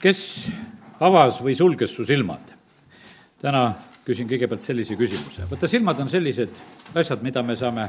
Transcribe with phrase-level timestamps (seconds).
[0.00, 0.20] kes
[1.00, 2.56] avas või sulges su silmad?
[3.40, 3.70] täna
[4.04, 5.46] küsin kõigepealt sellise küsimuse.
[5.48, 6.58] vaata, silmad on sellised
[6.94, 7.86] asjad, mida me saame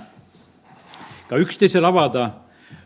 [1.28, 2.28] ka üksteisel avada,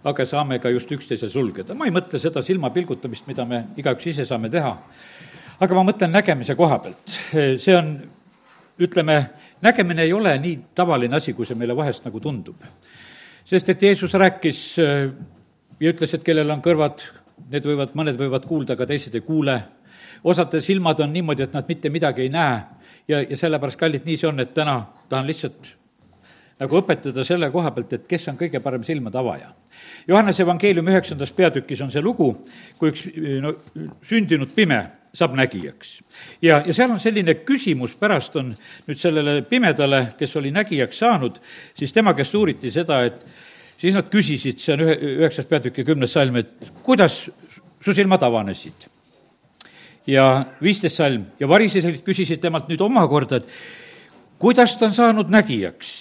[0.05, 1.75] aga saame ka just üksteisel sulgeda.
[1.77, 4.73] ma ei mõtle seda silma pilgutamist, mida me igaüks ise saame teha,
[5.59, 7.17] aga ma mõtlen nägemise koha pealt.
[7.61, 7.95] see on,
[8.81, 9.19] ütleme,
[9.61, 12.61] nägemine ei ole nii tavaline asi, kui see meile vahest nagu tundub.
[13.45, 17.03] sest et Jeesus rääkis ja ütles, et kellel on kõrvad,
[17.51, 19.61] need võivad, mõned võivad kuulda, aga teised ei kuule.
[20.23, 22.61] osade silmad on niimoodi, et nad mitte midagi ei näe
[23.07, 25.75] ja, ja sellepärast, kallid, nii see on, et täna tahan lihtsalt
[26.59, 29.51] nagu õpetada selle koha pealt, et kes on kõige parem silmade avaja.
[30.07, 32.29] Johannese evangeeliumi üheksandas peatükis on see lugu,
[32.79, 33.07] kui üks
[33.43, 33.55] no,
[34.05, 34.79] sündinud pime
[35.15, 36.01] saab nägijaks.
[36.41, 38.53] ja, ja seal on selline küsimus pärast on
[38.87, 41.39] nüüd sellele pimedale, kes oli nägijaks saanud,
[41.75, 43.25] siis tema käest uuriti seda, et
[43.81, 47.25] siis nad küsisid, see on ühe, üheksas peatükk ja kümnes salm, et kuidas
[47.83, 48.91] su silmad avanesid?
[50.07, 53.47] ja viisteist salm ja varisesid küsisid temalt nüüd omakorda, et
[54.41, 55.95] kuidas ta on saanud nägijaks?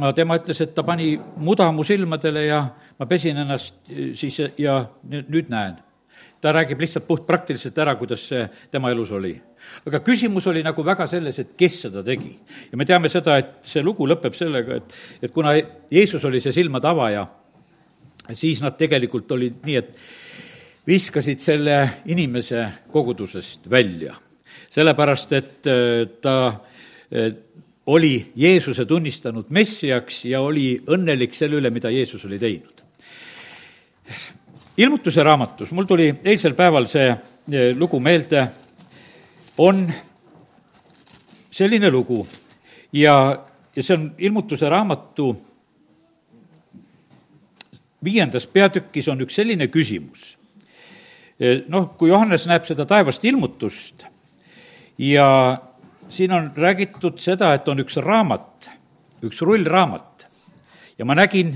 [0.00, 2.62] no tema ütles, et ta pani muda mu silmadele ja
[2.98, 3.76] ma pesin ennast
[4.16, 5.78] siis ja nüüd näen
[6.40, 9.34] ta räägib lihtsalt puhtpraktiliselt ära, kuidas see tema elus oli.
[9.86, 12.32] aga küsimus oli nagu väga selles, et kes seda tegi.
[12.72, 15.54] ja me teame seda, et see lugu lõpeb sellega, et, et kuna
[15.90, 17.26] Jeesus oli see silmade avaja,
[18.32, 19.94] siis nad tegelikult olid nii, et
[20.86, 24.16] viskasid selle inimese kogudusest välja.
[24.70, 27.32] sellepärast, et äh, ta äh,
[27.86, 32.80] oli Jeesuse tunnistanud messiaks ja oli õnnelik selle üle, mida Jeesus oli teinud
[34.80, 38.46] ilmutuse raamatus, mul tuli eilsel päeval see eh, lugu meelde,
[39.60, 39.84] on
[41.50, 42.22] selline lugu.
[42.92, 43.14] Ja,
[43.76, 45.30] ja see on ilmutuse raamatu
[48.04, 50.36] viiendas peatükis on üks selline küsimus.
[51.40, 54.06] Eh, noh, kui Johannes näeb seda taevast ilmutust
[54.98, 55.58] ja
[56.08, 58.70] siin on räägitud seda, et on üks raamat,
[59.24, 60.26] üks rullraamat.
[60.98, 61.52] Ja ma nägin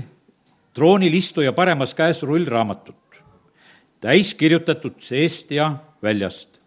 [0.73, 3.04] troonil istuja paremas käes rullraamatut
[4.01, 5.71] täis kirjutatud seest ja
[6.03, 6.59] väljast,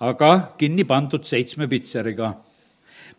[0.00, 2.34] aga kinni pandud seitsme pitseriga.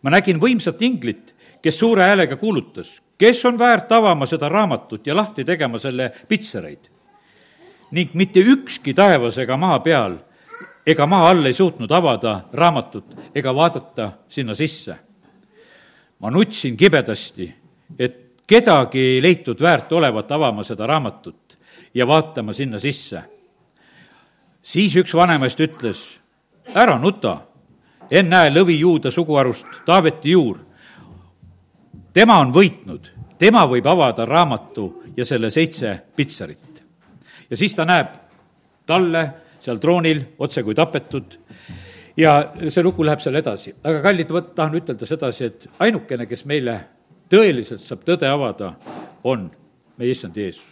[0.02, 5.16] ma nägin võimsat inglit, kes suure häälega kuulutas, kes on väärt avama seda raamatut ja
[5.16, 6.90] lahti tegema selle pitsereid.
[7.90, 10.16] ning mitte ükski taevas ega maa peal
[10.86, 14.96] ega maa all ei suutnud avada raamatut ega vaadata sinna sisse.
[16.18, 17.52] ma nutsin kibedasti,
[17.98, 21.56] et kedagi ei leitud väärt olevat avama seda raamatut
[21.94, 23.22] ja vaatama sinna sisse
[24.62, 26.02] siis üks vanemast ütles,
[26.74, 27.36] ära nuta,
[28.10, 30.58] ennäe lõvi juuda suguharust Taaveti juur.
[32.12, 33.08] tema on võitnud,
[33.38, 36.82] tema võib avada raamatu ja selle seitse pitsarit.
[37.50, 38.08] ja siis ta näeb
[38.86, 39.30] talle
[39.60, 41.38] seal troonil otse kui tapetud
[42.16, 43.74] ja see lugu läheb seal edasi.
[43.84, 46.80] aga kallid, vot tahan ütelda sedasi, et ainukene, kes meile
[47.32, 48.74] tõeliselt saab tõde avada,
[49.24, 49.48] on
[49.96, 50.64] meie issand Jeesus.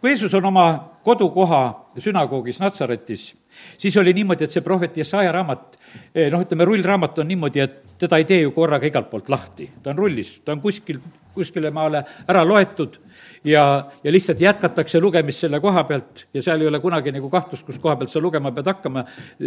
[0.00, 0.66] Kui Jeesus on oma
[1.04, 1.62] kodukoha
[1.98, 3.30] sünagoogis Natsaretis,
[3.78, 5.78] siis oli niimoodi, et see prohvet Jesaja raamat,
[6.14, 9.70] eh, noh, ütleme, rullraamat on niimoodi, et teda ei tee ju korraga igalt poolt lahti,
[9.82, 11.00] ta on rullis, ta on kuskil,
[11.36, 12.98] kuskile maale ära loetud
[13.44, 13.62] ja,
[14.04, 17.80] ja lihtsalt jätkatakse lugemist selle koha pealt ja seal ei ole kunagi nagu kahtlust, kus
[17.80, 19.04] koha pealt sa lugema pead hakkama,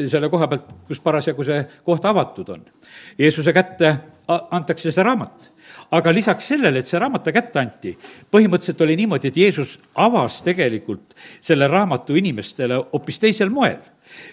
[0.08, 2.66] selle koha pealt, kus parasjagu see koht avatud on.
[3.18, 3.96] Jeesuse kätte
[4.28, 5.52] antakse see raamat
[5.92, 7.94] aga lisaks sellele, et see raamat ta kätte anti,
[8.32, 13.80] põhimõtteliselt oli niimoodi, et Jeesus avas tegelikult selle raamatu inimestele hoopis teisel moel.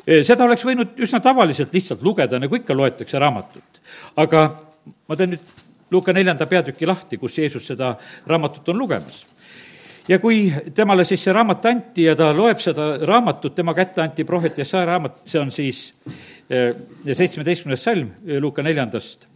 [0.06, 3.81] seda oleks võinud üsna tavaliselt lihtsalt lugeda, nagu ikka loetakse raamatut.
[4.17, 4.49] aga
[5.09, 5.55] ma teen nüüd
[5.91, 7.97] Luuka neljanda peatüki lahti, kus Jeesus seda
[8.27, 9.25] raamatut on lugemas
[10.09, 14.25] ja kui temale siis see raamat anti ja ta loeb seda raamatut, tema kätte anti
[14.25, 15.94] prohvet Jesaja raamat, see on siis
[16.49, 19.27] seitsmeteistkümnes salm Luuka neljandast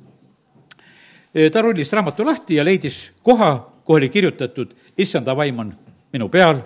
[1.52, 3.54] ta rullis raamatu lahti ja leidis koha,
[3.84, 5.72] kuhu oli kirjutatud, issanda vaim on
[6.12, 6.60] minu peal,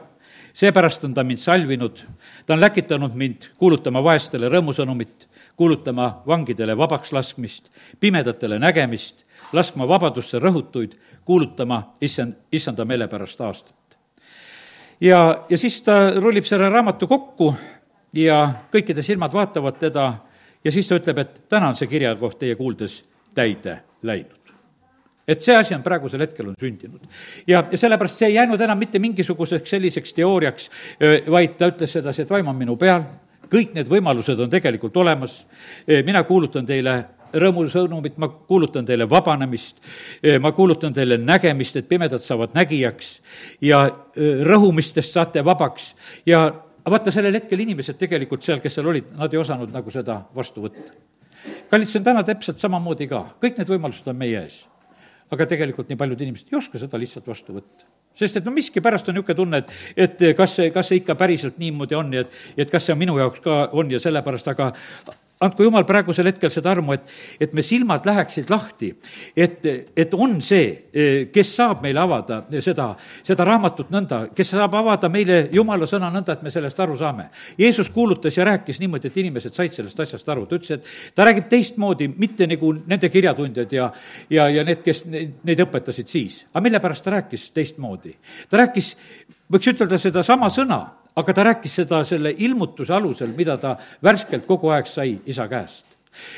[0.54, 2.00] seepärast on ta mind salvinud,
[2.47, 10.39] ta on läkitanud mind kuulutama vaestele rõõmusõnumit, kuulutama vangidele vabaks laskmist, pimedatele nägemist, laskma vabadusse
[10.39, 10.94] rõhutuid,
[11.24, 13.98] kuulutama issand, issanda meelepärast aastat.
[15.00, 17.54] ja, ja siis ta rullib selle raamatu kokku
[18.12, 20.15] ja kõikide silmad vaatavad teda
[20.65, 23.04] ja siis ta ütleb, et täna on see kirjakoht teie kuuldes
[23.34, 24.43] täide läinud
[25.28, 27.03] et see asi on praegusel hetkel on sündinud.
[27.47, 30.71] ja, ja sellepärast see ei jäänud enam mitte mingisuguseks selliseks teooriaks,
[31.30, 33.06] vaid ta ütles sedasi, et vaim on minu peal,
[33.50, 35.44] kõik need võimalused on tegelikult olemas,
[35.86, 36.97] mina kuulutan teile
[37.34, 39.80] rõõmusõnumit, ma kuulutan teile vabanemist,
[40.41, 43.16] ma kuulutan teile nägemist, et pimedad saavad nägijaks
[43.65, 43.84] ja
[44.47, 45.92] rõhumistest saate vabaks
[46.27, 46.47] ja
[46.91, 50.66] vaata, sellel hetkel inimesed tegelikult seal, kes seal olid, nad ei osanud nagu seda vastu
[50.66, 50.94] võtta.
[51.70, 54.62] kallid, see on täna täpselt samamoodi ka, kõik need võimalused on meie ees.
[55.34, 57.91] Aga tegelikult nii paljud inimesed ei oska seda lihtsalt vastu võtta.
[58.15, 59.75] Sest et no miskipärast on niisugune tunne, et,
[60.07, 63.19] et kas see, kas see ikka päriselt niimoodi on ja et, et kas see minu
[63.19, 64.71] jaoks ka on ja sellepärast, aga
[65.42, 67.10] andku jumal praegusel hetkel seda armu, et,
[67.42, 68.92] et me silmad läheksid lahti,
[69.36, 69.66] et,
[69.97, 70.69] et on see,
[71.34, 72.92] kes saab meile avada seda,
[73.27, 77.28] seda raamatut nõnda, kes saab avada meile jumala sõna nõnda, et me sellest aru saame.
[77.59, 81.27] Jeesus kuulutas ja rääkis niimoodi, et inimesed said sellest asjast aru, ta ütles, et ta
[81.27, 83.91] räägib teistmoodi, mitte nagu nende kirjatundjad ja,
[84.30, 86.45] ja, ja need, kes neid õpetasid siis.
[86.53, 88.15] aga mille pärast ta rääkis teistmoodi?
[88.51, 88.95] ta rääkis,
[89.51, 90.84] võiks ütelda sedasama sõna
[91.16, 95.87] aga ta rääkis seda selle ilmutuse alusel, mida ta värskelt kogu aeg sai isa käest.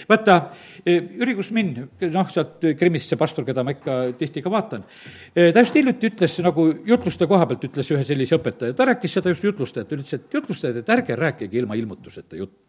[0.08, 0.38] Vaata,
[0.86, 1.74] e, Jüri Kusmin,
[2.14, 4.86] noh, sealt Krimmist see pastor, keda ma ikka tihti ka vaatan,
[5.34, 9.18] e, ta just hiljuti ütles nagu jutluste koha pealt, ütles ühe sellise õpetaja, ta rääkis
[9.18, 12.65] seda just jutlustajat, ütles, et jutlustajad, et ärge rääkige ilma ilmutuseta juttu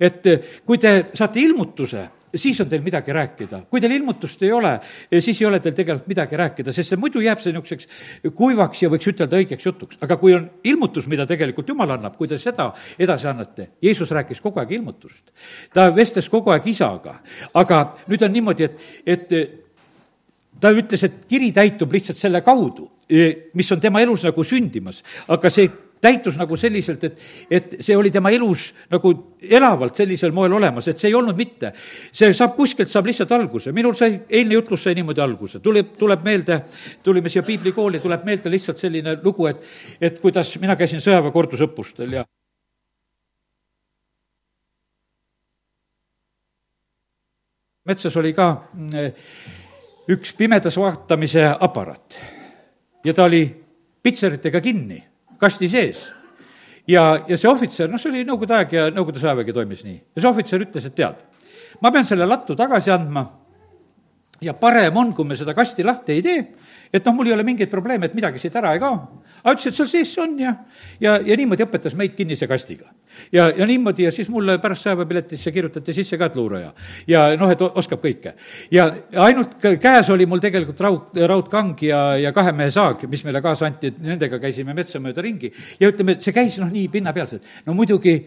[0.00, 0.36] et e,
[0.66, 2.04] kui te saate ilmutuse,
[2.34, 3.62] siis on teil midagi rääkida.
[3.70, 4.80] kui teil ilmutust ei ole,
[5.20, 8.90] siis ei ole teil tegelikult midagi rääkida, sest see muidu jääb see niisuguseks kuivaks ja
[8.90, 9.98] võiks ütelda õigeks jutuks.
[10.00, 14.40] aga kui on ilmutus, mida tegelikult Jumal annab, kui te seda edasi annate, Jeesus rääkis
[14.40, 15.30] kogu aeg ilmutust.
[15.72, 17.20] ta vestles kogu aeg isaga,
[17.54, 19.28] aga nüüd on niimoodi, et, et
[20.60, 22.90] ta ütles, et kiri täitub lihtsalt selle kaudu,
[23.54, 25.68] mis on tema elus nagu sündimas, aga see
[26.04, 29.12] täitus nagu selliselt, et, et see oli tema elus nagu
[29.44, 31.72] elavalt sellisel moel olemas, et see ei olnud mitte.
[32.12, 36.24] see saab kuskilt, saab lihtsalt alguse, minul sai, eilne jutlus sai niimoodi alguse, tuleb, tuleb
[36.26, 36.60] meelde,
[37.02, 39.64] tulime siia piiblikooli, tuleb meelde lihtsalt selline lugu, et,
[40.00, 42.24] et kuidas mina käisin sõjaväe kordusõppustel ja
[47.84, 49.10] metsas oli ka mm,
[50.14, 52.20] üks pimedas vaatamise aparaat.
[53.04, 53.44] Ja ta oli
[54.02, 55.02] pitseritega kinni
[55.40, 56.08] kasti sees.
[56.88, 59.96] ja, ja see ohvitser, noh, see oli Nõukogude aeg ja Nõukogude sõjavägi toimis nii.
[60.16, 61.24] ja see ohvitser ütles, et tead,
[61.80, 63.26] ma pean selle lattu tagasi andma
[64.42, 66.40] ja parem on, kui me seda kasti lahti ei tee
[66.94, 68.94] et noh, mul ei ole mingeid probleeme, et midagi siit ära ei kao.
[69.42, 70.52] aga ütles, et seal sees see on ja,
[71.02, 72.86] ja, ja niimoodi õpetas meid kinnise kastiga.
[73.34, 76.70] ja, ja niimoodi ja siis mulle pärast sõjaväepiletisse kirjutati sisse ka, et luuraja.
[77.10, 78.36] ja noh, et oskab kõike.
[78.70, 78.86] ja
[79.26, 83.66] ainult käes oli mul tegelikult raud, raudkang ja, ja kahe mehe saag, mis meile kaasa
[83.66, 85.50] anti, et nendega käisime metsa mööda ringi
[85.80, 87.50] ja ütleme, et see käis noh, nii pinnapealselt.
[87.66, 88.20] no muidugi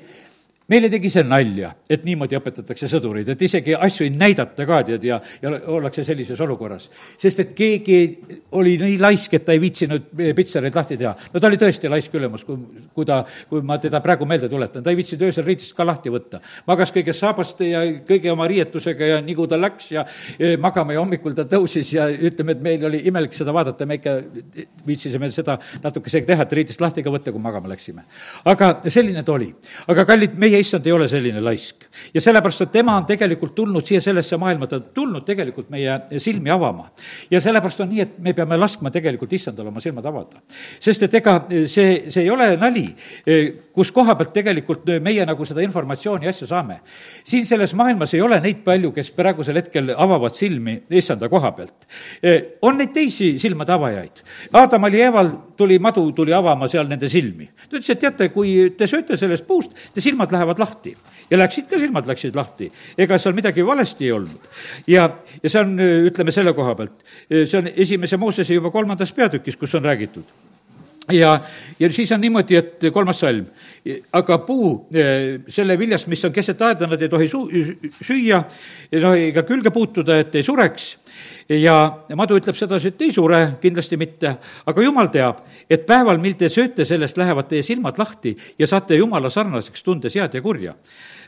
[0.67, 5.05] meile tegi see nalja, et niimoodi õpetatakse sõdureid, et isegi asju ei näidata ka, tead,
[5.07, 6.89] ja, ja ollakse sellises olukorras.
[7.17, 7.99] sest et keegi
[8.59, 11.13] oli nii laisk, et ta ei viitsinud pitsereid lahti teha.
[11.33, 12.59] no ta oli tõesti laisk ülemus, kui,
[12.93, 16.11] kui ta, kui ma teda praegu meelde tuletan, ta ei viitsinud öösel riidest ka lahti
[16.11, 16.41] võtta.
[16.67, 20.03] magas kõiges saabaste ja kõige oma riietusega ja nii kui ta läks ja
[20.59, 24.17] magama ja hommikul ta tõusis ja ütleme, et meil oli imelik seda vaadata, me ikka
[24.87, 28.03] viitsisime seda natukesega teha, et riidest lahti ka võtta, kui magama läksime.
[28.43, 29.53] aga selline ta oli.
[29.87, 31.85] aga kallid, meie meie issand ei ole selline laisk.
[32.13, 36.19] ja sellepärast, et tema on tegelikult tulnud siia sellesse maailma, ta on tulnud tegelikult meie
[36.19, 36.89] silmi avama.
[37.31, 40.41] ja sellepärast on nii, et me peame laskma tegelikult issandal oma silmad avada.
[40.79, 41.37] sest et ega
[41.67, 42.87] see, see ei ole nali,
[43.73, 46.79] kus koha pealt tegelikult meie nagu seda informatsiooni, asja saame.
[47.23, 51.87] siin selles maailmas ei ole neid palju, kes praegusel hetkel avavad silmi issanda koha pealt.
[52.61, 54.23] on neid teisi silmade avajaid.
[54.53, 57.49] Aadamal ja Eeval tuli madu, tuli avama seal nende silmi.
[57.69, 60.95] ta ütles, et teate, kui te sööte sellest puust, te silmad lähevad lähevad lahti.
[61.29, 62.71] ja läksid ka, silmad läksid lahti.
[62.97, 64.49] ega seal midagi valesti ei olnud.
[64.87, 65.09] ja,
[65.43, 69.75] ja see on, ütleme selle koha pealt, see on esimese Moosese juba kolmandas peatükis, kus
[69.75, 70.46] on räägitud
[71.11, 71.39] ja,
[71.79, 73.45] ja siis on niimoodi, et kolmas salm,
[74.13, 74.71] aga puu
[75.49, 77.45] selle viljast, mis on keset aeda, nad ei tohi su-,
[78.01, 78.41] süüa,
[79.01, 80.89] noh, ega külge puutuda, et ei sureks.
[81.47, 81.77] Ja
[82.19, 84.33] madu ütleb sedasi, et ei sure, kindlasti mitte,
[84.67, 88.99] aga jumal teab, et päeval, mil te sööte sellest, lähevad teie silmad lahti ja saate
[88.99, 90.75] jumala sarnaseks, tundes head ja kurja.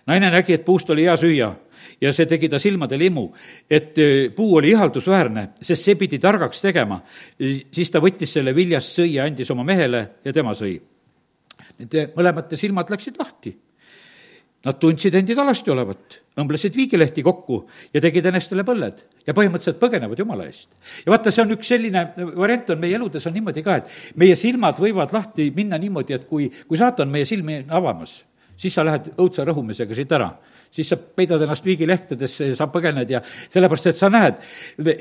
[0.07, 1.53] naine nägi, et puust oli hea süüa
[2.01, 3.25] ja see tegi ta silmadele imu,
[3.69, 3.97] et
[4.35, 7.01] puu oli ihaldusväärne, sest see pidi targaks tegema.
[7.71, 10.79] siis ta võttis selle viljast, sõi ja andis oma mehele ja tema sõi.
[11.79, 13.55] Nende mõlemate silmad läksid lahti
[14.59, 17.61] Nad tundsid endid alasti olevat, õmblesid viigilehti kokku
[17.95, 20.67] ja tegid enestele põlled ja põhimõtteliselt põgenevad Jumala eest.
[21.05, 22.01] ja vaata, see on üks selline
[22.35, 26.27] variant on meie eludes on niimoodi ka, et meie silmad võivad lahti minna niimoodi, et
[26.27, 28.17] kui, kui saatan meie silmi avamas,
[28.59, 30.33] siis sa lähed õudse rõhumisega siit ära
[30.71, 34.37] siis sa peidad ennast viigilehtedesse ja sa põgened ja sellepärast, et sa näed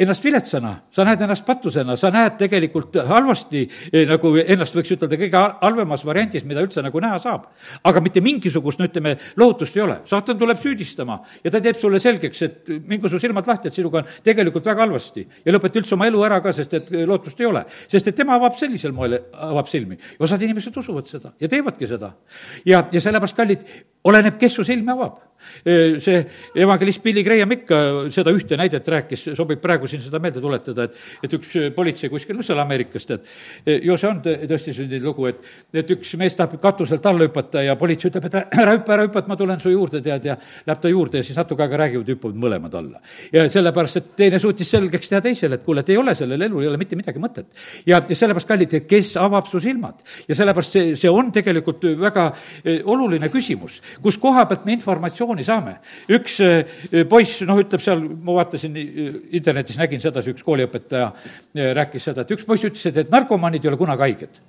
[0.01, 5.19] ennast viletsana, sa näed ennast patusena, sa näed tegelikult halvasti, eh, nagu ennast võiks ütelda,
[5.21, 7.49] kõige halvemas variandis, mida üldse nagu näha saab.
[7.85, 10.01] aga mitte mingisugust, no ütleme, lohutust ei ole.
[10.05, 13.99] saatan tuleb süüdistama ja ta teeb sulle selgeks, et mingu su silmad lahti, et sinuga
[13.99, 15.27] on tegelikult väga halvasti.
[15.45, 17.65] ja lõpeta üldse oma elu ära ka, sest et lootust ei ole.
[17.89, 19.99] sest et tema avab sellisel moel, avab silmi.
[20.19, 22.13] osad inimesed usuvad seda ja teevadki seda.
[22.65, 23.65] ja, ja sellepärast, kallid,
[24.05, 25.19] oleneb, kes su silmi avab
[25.65, 26.19] see
[26.55, 27.79] evangelist Billy Graham ikka
[28.15, 32.37] seda ühte näidet rääkis, sobib praegu siin seda meelde tuletada, et, et üks politsei kuskil,
[32.39, 35.43] no seal Ameerikast, et ju see on tõesti selline lugu, et,
[35.83, 39.23] et üks mees tahab katuselt alla hüpata ja politsei ütleb, et ära hüppa, ära hüppa,
[39.23, 42.13] et ma tulen su juurde, tead, ja läheb ta juurde ja siis natuke aega räägivad,
[42.15, 43.03] hüppavad mõlemad alla.
[43.33, 46.65] ja sellepärast, et teine suutis selgeks teha teisele, et kuule, et ei ole sellel elul,
[46.65, 47.51] ei ole mitte midagi mõtet.
[47.87, 52.29] ja, ja sellepärast, kallid, kes avab su silmad ja sellepärast see, see on tegelikult väga
[52.65, 54.77] eh, oluline küsimus, kus koha pealt me
[55.29, 55.79] informatsiooni saame.
[56.09, 61.13] üks eh, poiss, noh, ütleb seal, ma vaatasin eh, internetis, nägin sedasi, üks kooliõpetaja
[61.77, 64.41] rääkis seda, et üks poiss ütles, et, et narkomaanid ei ole kunagi haiged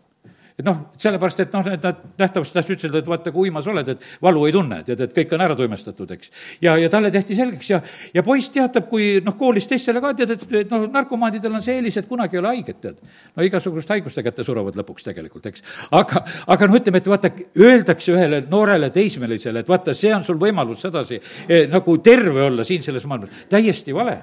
[0.60, 3.92] et noh, sellepärast, et noh, need nad nähtavasti tahtsid ütelda, et vaata, kui uimas oled,
[3.94, 6.34] et valu ei tunne, tead, et kõik on ära tuimestatud, eks.
[6.66, 7.80] ja, ja talle tehti selgeks ja,
[8.16, 11.78] ja poiss teatab, kui noh, koolis teistele ka tead, et, et noh, narkomaanidel on see
[11.80, 13.00] eelis, et kunagi ei ole haiget, tead.
[13.38, 15.64] no igasuguste haiguste kätte surevad lõpuks tegelikult, eks.
[16.02, 17.32] aga, aga no ütleme, et vaata,
[17.64, 22.68] öeldakse ühele noorele teismelisele, et vaata, see on sul võimalus sedasi eh, nagu terve olla
[22.68, 23.48] siin selles maailmas.
[23.50, 24.20] täiesti vale.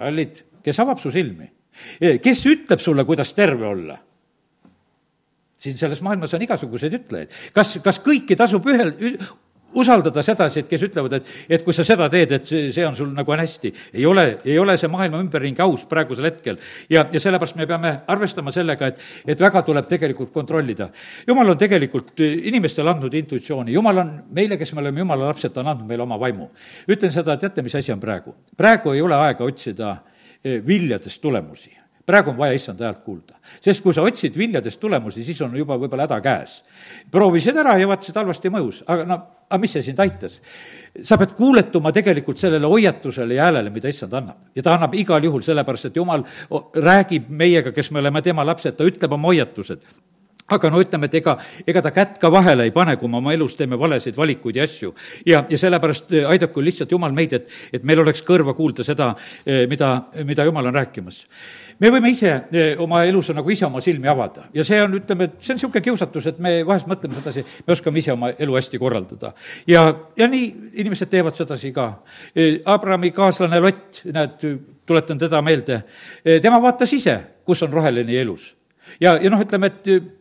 [0.00, 1.46] kallid, kes avab su silmi?
[2.02, 4.00] Eh, kes ütleb sulle, kuidas terve olla?
[5.60, 7.38] Siin selles maailmas on igasuguseid ütlejaid.
[7.54, 8.94] kas, kas kõiki tasub ühel,
[9.74, 12.96] usaldada sedasi, et kes ütlevad, et, et kui sa seda teed, et see, see on
[12.98, 13.72] sul nagu on hästi.
[13.94, 16.58] ei ole, ei ole see maailma ümberringi aus praegusel hetkel.
[16.90, 20.90] ja, ja sellepärast me peame arvestama sellega, et, et väga tuleb tegelikult kontrollida.
[21.26, 25.62] jumal on tegelikult inimestele andnud intuitsiooni, jumal on meile, kes me oleme jumala lapsed, ta
[25.62, 26.50] on andnud meile oma vaimu.
[26.90, 28.34] ütlen seda, teate, mis asi on praegu?
[28.56, 29.96] praegu ei ole aega otsida
[30.42, 31.79] eh, viljadest tulemusi
[32.10, 33.38] praegu on vaja issanda häält kuulda.
[33.62, 36.60] sest kui sa otsid viljadest tulemusi, siis on juba võib-olla häda käes.
[37.10, 40.40] proovisid ära ja vaatasid, halvasti mõjus, aga no, aga mis see sind aitas?
[41.02, 44.50] sa pead kuuletuma tegelikult sellele hoiatusele ja häälele, mida issand annab.
[44.54, 46.24] ja ta annab igal juhul, sellepärast et jumal
[46.74, 49.86] räägib meiega, kes me oleme tema lapsed, ta ütleb oma hoiatused
[50.50, 51.36] aga no ütleme, et ega,
[51.68, 54.66] ega ta kätt ka vahele ei pane, kui me oma elus teeme valesid valikuid ja
[54.66, 54.92] asju.
[55.26, 59.12] ja, ja sellepärast eh, aidaku lihtsalt Jumal meid, et, et meil oleks kõrva kuulda seda,
[59.46, 59.92] eh, mida,
[60.26, 61.22] mida Jumal on rääkimas.
[61.78, 65.32] me võime ise eh, oma elus nagu ise oma silmi avada ja see on, ütleme,
[65.38, 68.82] see on niisugune kiusatus, et me vahest mõtleme sedasi, me oskame ise oma elu hästi
[68.82, 69.34] korraldada.
[69.66, 70.46] ja, ja nii
[70.82, 71.90] inimesed teevad sedasi ka.
[72.70, 74.42] Abrami kaaslane Lott, näed,
[74.86, 75.82] tuletan teda meelde,
[76.42, 77.16] tema vaatas ise,
[77.46, 78.54] kus on roheline elus.
[79.00, 80.19] ja, ja noh, ütleme, et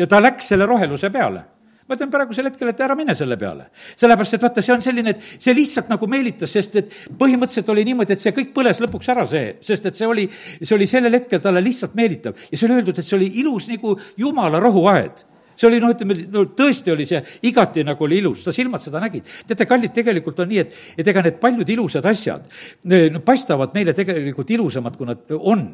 [0.00, 1.46] ja ta läks selle roheluse peale
[1.90, 3.64] ma ütlen praegusel hetkel, et ära mine selle peale.
[3.98, 7.82] sellepärast, et vaata, see on selline, et see lihtsalt nagu meelitas, sest et põhimõtteliselt oli
[7.88, 11.18] niimoodi, et see kõik põles lõpuks ära, see, sest et see oli, see oli sellel
[11.18, 12.38] hetkel talle lihtsalt meelitav.
[12.46, 15.26] ja see oli öeldud, et see oli ilus nagu jumala rohuaed
[15.60, 19.02] see oli noh, ütleme, no tõesti oli see igati nagu oli ilus, ta silmad seda
[19.02, 19.28] nägid.
[19.48, 22.46] teate, kallid, tegelikult on nii, et, et ega need paljud ilusad asjad
[22.88, 25.66] no, paistavad meile tegelikult ilusamad, kui nad on.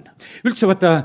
[0.47, 0.97] üldse vaata,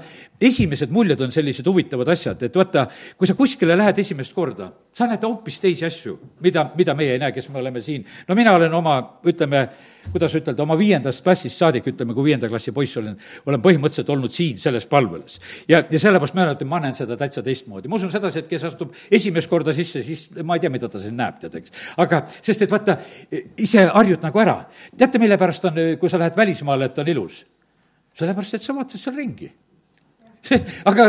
[0.41, 5.07] esimesed muljed on sellised huvitavad asjad, et vaata, kui sa kuskile lähed esimest korda, sa
[5.07, 8.05] näed hoopis teisi asju, mida, mida meie ei näe, kes me oleme siin.
[8.27, 8.95] no mina olen oma,
[9.27, 9.67] ütleme,
[10.11, 14.33] kuidas ütelda, oma viiendast klassist saadik, ütleme, kui viienda klassi poiss olen, olen põhimõtteliselt olnud
[14.35, 15.39] siin selles palvelas.
[15.69, 17.87] ja, ja sellepärast ma ütlen, ma näen seda täitsa teistmoodi.
[17.87, 20.99] ma usun sedasi, et kes astub esimest korda sisse, siis ma ei tea, mida ta
[20.99, 21.77] siin näeb, tead, eks.
[22.01, 22.97] aga, sest et vaata,
[23.61, 24.61] ise harjud nagu ära.
[24.97, 27.43] teate, mille pärast on, kui sa lähed välismaale, et on ilus?
[28.17, 29.51] sellepärast, et sa vaatad seal ringi.
[30.89, 31.07] aga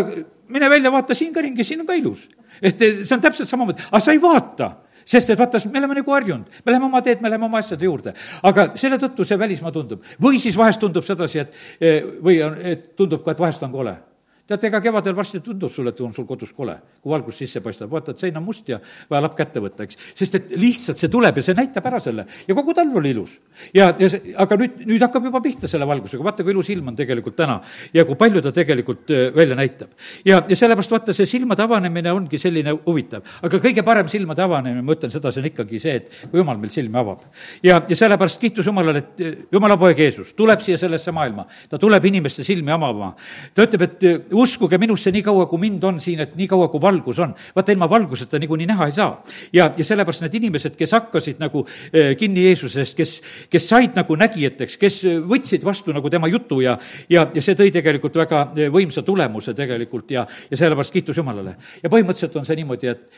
[0.53, 2.29] mine välja, vaata siin ka ringi, siin on ka ilus.
[2.61, 4.71] et see on täpselt samamoodi, aga sa ei vaata
[5.05, 7.85] sest et vaata, me oleme nagu harjunud, me läheme oma teed, me läheme oma asjade
[7.85, 8.15] juurde.
[8.43, 10.05] aga selle tõttu see välismaa tundub.
[10.23, 13.73] või siis vahest tundub sedasi, et eh, või on, et tundub ka, et vahest on
[13.73, 13.97] kole
[14.47, 17.91] teate, ega kevadel varsti tundub sulle, et on sul kodus kole, kui valgus sisse paistab,
[17.93, 18.79] vaatad, sein on must ja
[19.11, 19.99] vaja lapp kätte võtta, eks.
[20.19, 23.37] sest et lihtsalt see tuleb ja see näitab ära selle ja kogu talv oli ilus.
[23.75, 26.91] ja, ja see, aga nüüd, nüüd hakkab juba pihta selle valgusega, vaata, kui ilus ilm
[26.93, 27.61] on tegelikult täna
[27.95, 29.95] ja kui palju ta tegelikult välja näitab.
[30.27, 33.23] ja, ja sellepärast vaata, see silmade avanemine ongi selline huvitav.
[33.43, 36.59] aga kõige parem silmade avanemine, ma ütlen seda, see on ikkagi see, et kui jumal
[36.59, 37.25] meil silmi avab.
[37.63, 42.05] ja, ja sellepärast kiitus Jumalale, et Jumala poeg Jeesus tuleb siia sellesse maailma, ta tuleb
[42.11, 43.13] inimeste silmi avama.
[43.55, 46.81] ta ütleb, et uskuge minusse nii kaua, kui mind on siin, et nii kaua, kui
[46.83, 47.35] valgus on.
[47.57, 49.23] vaata, ilma valguseta niikuinii näha ei saa.
[49.53, 53.15] ja, ja sellepärast need inimesed, kes hakkasid nagu eh, kinni Jeesusest, kes,
[53.51, 56.79] kes said nagu nägijateks, kes võtsid vastu nagu tema jutu ja,
[57.11, 61.57] ja, ja see tõi tegelikult väga eh, võimsa tulemuse tegelikult ja, ja sellepärast kiitus Jumalale.
[61.83, 63.09] ja põhimõtteliselt on see niimoodi, et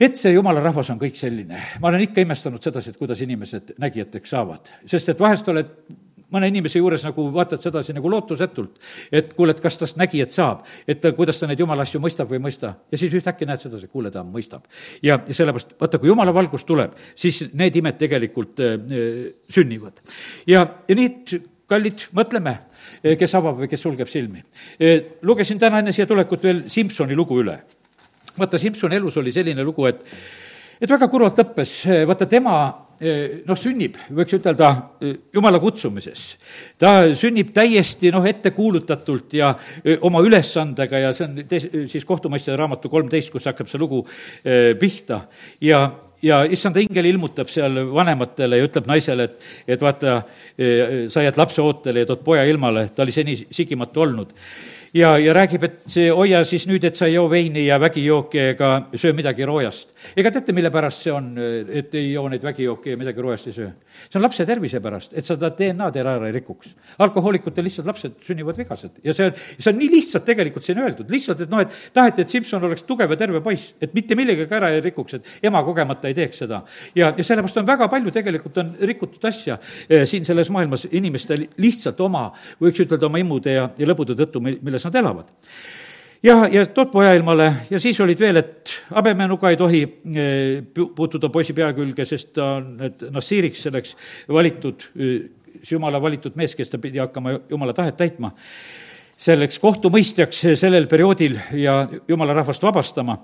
[0.00, 1.60] et see jumala rahvas on kõik selline.
[1.80, 5.70] ma olen ikka imestanud sedasi, et kuidas inimesed nägijateks saavad, sest et vahest oled
[6.34, 8.76] mõne inimese juures nagu vaatad sedasi nagu lootusetult,
[9.14, 12.40] et kuule, et kas tast nägijat saab, et kuidas ta neid jumala asju mõistab või
[12.40, 12.74] ei mõista.
[12.90, 14.66] ja siis ühtäkki näed sedasi, kuule, ta mõistab.
[15.02, 18.78] ja, ja sellepärast, vaata, kui jumala valgus tuleb, siis need imed tegelikult äh,
[19.50, 20.00] sünnivad.
[20.46, 22.58] ja, ja nii, kallid, mõtleme,
[23.02, 24.44] äh, kes avab või kes sulgeb silmi.
[24.78, 27.58] Äh, lugesin täna enne siia tulekut veel Simsoni lugu üle.
[28.38, 30.02] vaata, Simsoni elus oli selline lugu, et
[30.82, 34.70] et väga kurvalt lõppes, vaata tema noh, sünnib, võiks ütelda,
[35.02, 36.36] eh, jumala kutsumises.
[36.78, 42.56] ta sünnib täiesti noh, ettekuulutatult ja eh, oma ülesandega ja see on te-, siis kohtumõistja
[42.56, 44.04] raamatu kolmteist, kus hakkab see lugu
[44.80, 45.24] pihta
[45.60, 45.86] ja
[46.24, 50.22] ja issanda ingel ilmutab seal vanematele ja ütleb naisele, et, et vaata,
[51.12, 54.32] sa jääd lapse ootele ja tood poja ilmale, ta oli seni sigimatu olnud
[54.94, 58.40] ja, ja räägib, et see hoia siis nüüd, et sa ei joo veini ja vägijooki
[58.52, 59.90] ega söö midagi roojast.
[60.16, 63.56] ega teate, mille pärast see on, et ei joo neid vägijooki ja midagi roojast ei
[63.56, 63.70] söö?
[64.04, 66.74] see on lapse tervise pärast, et sa ta DNA-d ära ei rikuks.
[66.98, 71.10] alkohoolikutel lihtsalt lapsed sünnivad vigased ja see on, see on nii lihtsalt tegelikult siin öeldud,
[71.10, 74.54] lihtsalt, et noh, et taheti, et Simson oleks tugev ja terve poiss, et mitte millegagi
[74.54, 76.62] ära ei rikuks, et ema kogemata ei teeks seda.
[76.94, 79.58] ja, ja sellepärast on väga palju tegelikult on rikutud asja
[79.88, 82.28] eh, siin selles maailmas inimestel lihtsalt oma,
[82.62, 85.32] võiks ütelda, oma imude ja, ja lõbude tõttu, milles kuidas nad elavad.
[86.24, 89.82] Ja, ja tood poja ilmale ja siis olid veel, et habemenuga ei tohi
[90.16, 93.96] eh, puutuda poisi pea külge, sest ta on, et nassiiriks selleks
[94.28, 95.28] valitud, eh,
[95.70, 98.32] jumala valitud mees, kes ta pidi hakkama jumala tahet täitma,
[99.20, 103.18] selleks kohtumõistjaks sellel perioodil ja jumala rahvast vabastama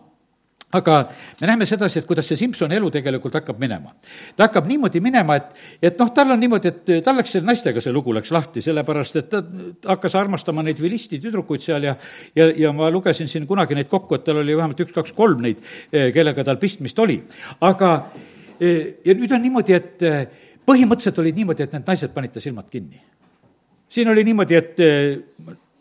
[0.73, 0.97] aga
[1.41, 3.93] me näeme sedasi, et kuidas see Simsoni elu tegelikult hakkab minema.
[4.37, 7.83] ta hakkab niimoodi minema, et, et noh, tal on niimoodi, et tal läks selle naistega
[7.83, 9.43] see lugu läks lahti, sellepärast et ta
[9.89, 11.97] hakkas armastama neid vilisti tüdrukuid seal ja
[12.37, 15.43] ja, ja ma lugesin siin kunagi neid kokku, et tal oli vähemalt üks, kaks, kolm
[15.45, 15.63] neid,
[15.93, 17.21] eh, kellega tal pistmist oli.
[17.61, 17.91] aga
[18.61, 20.21] eh, ja nüüd on niimoodi, et eh,
[20.67, 23.03] põhimõtteliselt olid niimoodi, et need naised panid ta silmad kinni.
[23.91, 24.87] siin oli niimoodi, et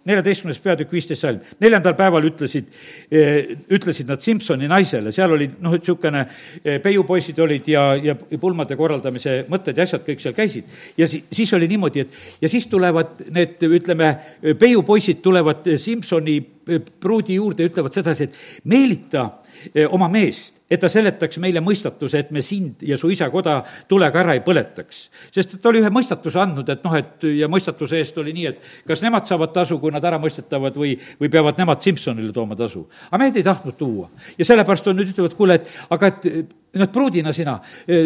[0.09, 1.39] neljateistkümnes peatükk, viisteist salm.
[1.61, 2.67] neljandal päeval ütlesid,
[3.11, 6.25] eh, ütlesid nad Simsoni naisele, seal oli noh, niisugune
[6.63, 10.69] eh, peiupoisid olid ja, ja pulmade korraldamise mõtted ja asjad kõik seal käisid.
[10.97, 14.13] ja si-, siis oli niimoodi, et ja siis tulevad need, ütleme,
[14.59, 19.29] peiupoisid tulevad Simsoni eh, pruudi juurde ja ütlevad sedasi, et meelita
[19.91, 23.57] oma meest et ta seletaks meile mõistatuse, et me sind ja su isa koda
[23.89, 25.01] tulega ära ei põletaks.
[25.33, 28.45] sest et ta oli ühe mõistatuse andnud, et noh, et ja mõistatuse eest oli nii,
[28.45, 32.55] et kas nemad saavad tasu, kui nad ära mõistetavad või, või peavad nemad Simsonile tooma
[32.59, 32.85] tasu.
[33.09, 34.09] aga mehed ei tahtnud tuua.
[34.37, 36.25] ja sellepärast on nüüd ütlevad, kuule, et aga et
[36.75, 38.03] noh, et pruudina sina e,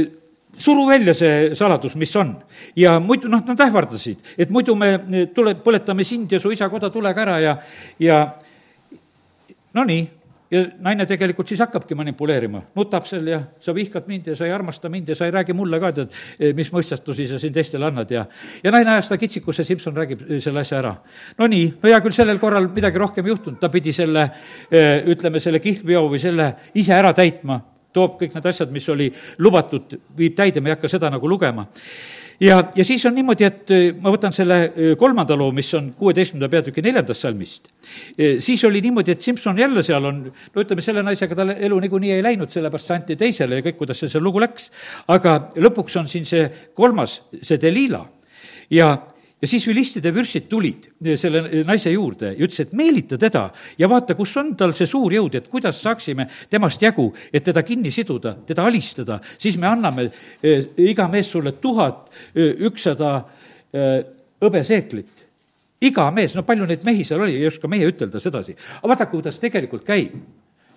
[0.58, 2.36] suru välja see saladus, mis on.
[2.76, 6.70] ja muidu, noh, nad ähvardasid, et muidu me e, tule, põletame sind ja su isa
[6.72, 7.58] koda tulega ära ja,
[8.00, 8.26] ja
[9.74, 10.23] no nii
[10.54, 14.54] ja naine tegelikult siis hakkabki manipuleerima, nutab seal ja sa vihkad mind ja sa ei
[14.54, 17.90] armasta mind ja sa ei räägi mulle ka, tead, eh, mis mõistatusi sa siin teistele
[17.90, 18.26] annad ja
[18.64, 20.96] ja naine ajas ta kitsikusse, Simson räägib eh, selle asja ära.
[21.38, 24.30] no nii, no hea küll, sellel korral midagi rohkem ei juhtunud, ta pidi selle,
[24.72, 27.60] eh, ütleme, selle kihlveo või selle ise ära täitma,
[27.94, 29.12] toob kõik need asjad, mis oli
[29.44, 31.68] lubatud, viib täide, me ei hakka seda nagu lugema
[32.42, 35.92] ja, ja siis on niimoodi, et äh, ma võtan selle äh, kolmanda loo, mis on
[35.98, 37.70] kuueteistkümnenda peatüki neljandast salmist.
[38.18, 41.80] Äh, siis oli niimoodi, et Simson jälle seal on, no ütleme, selle naisega tal elu
[41.86, 44.70] niikuinii ei läinud, sellepärast see anti teisele ja kõik, kuidas see, see lugu läks.
[45.14, 48.04] aga lõpuks on siin see kolmas, see Delila
[48.74, 48.96] ja
[49.44, 50.88] ja siis vilistide vürstid tulid
[51.20, 55.12] selle naise juurde ja ütles, et meelita teda ja vaata, kus on tal see suur
[55.12, 60.08] jõud, et kuidas saaksime temast jagu, et teda kinni siduda, teda alistada, siis me anname
[60.08, 63.18] eh, iga mees sulle tuhat eh, ükssada
[63.74, 64.00] eh,
[64.44, 65.28] hõbeseeklit.
[65.84, 68.56] iga mees, no palju neid mehi seal oli, ei oska meie ütelda sedasi.
[68.80, 70.16] aga vaadake, kuidas tegelikult käib.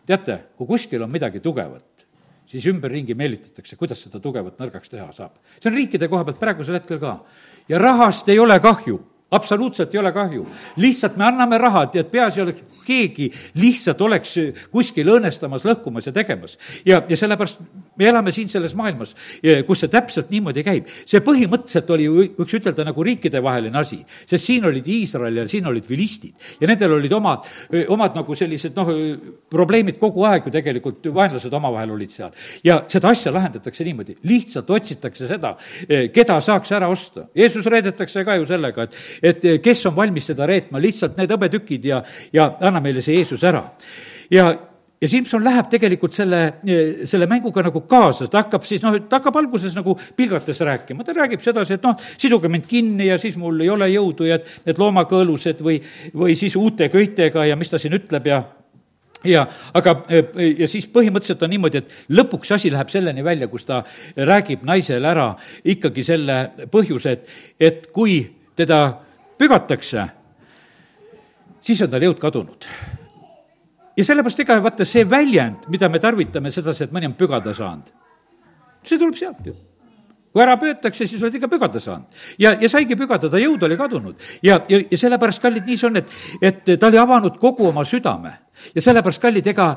[0.07, 2.07] teate, kui kuskil on midagi tugevat,
[2.47, 5.39] siis ümberringi meelitatakse, kuidas seda tugevat nõrgaks teha saab.
[5.61, 7.21] see on riikide koha pealt praegusel hetkel ka
[7.69, 10.47] ja rahast ei ole kahju absoluutselt ei ole kahju.
[10.77, 13.27] lihtsalt me anname raha, et peaasi oleks, keegi
[13.59, 14.37] lihtsalt oleks
[14.71, 16.59] kuskil õõnestamas, lõhkumas ja tegemas.
[16.87, 17.59] ja, ja sellepärast
[17.97, 19.15] me elame siin selles maailmas,
[19.67, 20.87] kus see täpselt niimoodi käib.
[21.07, 22.07] see põhimõtteliselt oli,
[22.39, 26.95] võiks ütelda, nagu riikidevaheline asi, sest siin olid Iisrael ja siin olid vilistid ja nendel
[26.99, 27.51] olid omad,
[27.89, 28.93] omad nagu sellised noh,
[29.51, 32.31] probleemid kogu aeg ju tegelikult, vaenlased omavahel olid seal.
[32.65, 35.57] ja seda asja lahendatakse niimoodi, lihtsalt otsitakse seda,
[36.15, 37.27] keda saaks ära osta.
[37.35, 41.35] Jeesus reedetakse ka ju sellega, et et eh, kes on valmis seda reetma, lihtsalt need
[41.35, 42.03] hõbetükid ja,
[42.33, 43.65] ja anna meile see Jeesus ära.
[44.31, 44.51] ja
[45.01, 49.21] ja Simson läheb tegelikult selle, eh, selle mänguga nagu kaasa, ta hakkab siis noh, ta
[49.21, 53.37] hakkab alguses nagu pilgates rääkima, ta räägib sedasi, et noh, siduge mind kinni ja siis
[53.37, 55.81] mul ei ole jõudu ja et need loomakõõlused või,
[56.17, 58.43] või siis uute köitega ja mis ta siin ütleb ja
[59.27, 59.43] ja
[59.75, 59.97] aga,
[60.37, 63.83] ja siis põhimõtteliselt on niimoodi, et lõpuks asi läheb selleni välja, kus ta
[64.17, 65.33] räägib naisele ära
[65.65, 68.21] ikkagi selle põhjuse, et, et kui
[68.57, 69.06] teda
[69.39, 70.07] pügatakse,
[71.61, 72.67] siis on tal jõud kadunud.
[73.97, 77.93] ja sellepärast ega vaata see väljend, mida me tarvitame sedasi, et mõni on pügada saanud,
[78.85, 79.57] see tuleb sealt ju
[80.37, 82.25] kui ära pöötakse, siis oled ikka pügada saanud.
[82.39, 84.27] ja, ja saigi pügada, ta jõud oli kadunud.
[84.45, 86.13] ja, ja, ja sellepärast, kallid, nii see on, et,
[86.45, 88.35] et ta oli avanud kogu oma südame.
[88.75, 89.71] ja sellepärast, kallid, ega,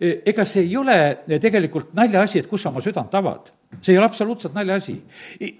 [0.00, 0.98] ega see ei ole
[1.40, 4.94] tegelikult naljaasi, et kus sa oma südant avad see ei ole absoluutselt naljaasi.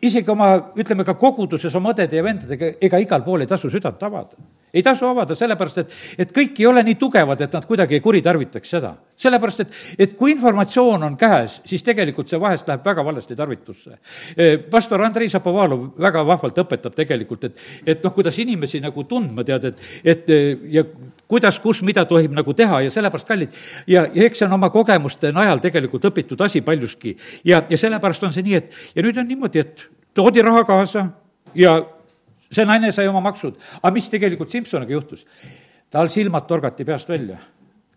[0.03, 4.03] isegi oma, ütleme ka koguduses oma õdede ja vendadega, ega igal pool ei tasu südant
[4.03, 4.39] avada.
[4.73, 5.93] ei tasu avada, sellepärast et,
[6.25, 8.95] et kõik ei ole nii tugevad, et nad kuidagi ei kuritarvitaks seda.
[9.17, 13.99] sellepärast, et, et kui informatsioon on käes, siis tegelikult see vahest läheb väga valesti tarvitusse.
[14.71, 19.73] Pastor Andrei Zapovalov väga vahvalt õpetab tegelikult, et, et noh, kuidas inimesi nagu tundma, tead,
[19.73, 20.37] et, et
[20.73, 20.85] ja
[21.29, 23.55] kuidas, kus, mida tohib nagu teha ja sellepärast, kallid,
[23.87, 27.17] ja, ja eks see on oma kogemuste najal tegelikult õpitud asi paljuski.
[27.45, 29.87] ja, ja sellepärast on see nii, et ja nüüd on niimoodi, et
[30.17, 31.07] toodi raha kaasa
[31.55, 31.79] ja
[32.51, 33.59] see naine sai oma maksud.
[33.83, 35.27] aga mis tegelikult Simsoniga juhtus?
[35.91, 37.39] tal silmad torgati peast välja.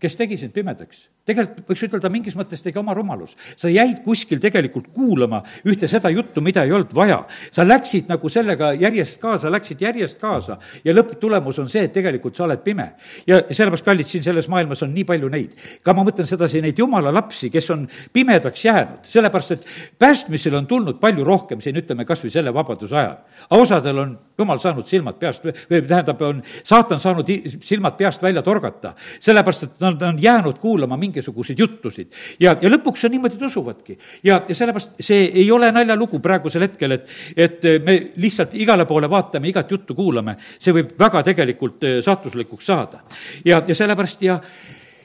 [0.02, 1.06] Kes tegi sind pimedaks?
[1.28, 3.36] tegelikult võiks ütelda, mingis mõttes tegi oma rumalus.
[3.56, 7.22] sa jäid kuskil tegelikult kuulama ühte seda juttu, mida ei olnud vaja.
[7.52, 12.36] sa läksid nagu sellega järjest kaasa, läksid järjest kaasa ja lõpptulemus on see, et tegelikult
[12.36, 12.92] sa oled pime.
[13.28, 15.54] ja sellepärast, kallid, siin selles maailmas on nii palju neid.
[15.84, 19.68] ka ma mõtlen sedasi, neid jumala lapsi, kes on pimedaks jäänud, sellepärast et
[20.00, 23.18] päästmisel on tulnud palju rohkem siin, ütleme, kas või selle vabaduse ajal.
[23.62, 27.30] osadel on jumal saanud silmad peast, või tähendab, on saatan saanud
[27.64, 32.12] silmad peast välja torgata, sellepärast et nad on jäänud kuulama mingi mingisuguseid juttusid.
[32.40, 33.98] ja, ja lõpuks on niimoodi, et usuvadki.
[34.24, 39.10] ja, ja sellepärast see ei ole naljalugu praegusel hetkel, et, et me lihtsalt igale poole
[39.10, 43.04] vaatame, igat juttu kuulame, see võib väga tegelikult eh, saatuslikuks saada.
[43.46, 44.40] ja, ja sellepärast ja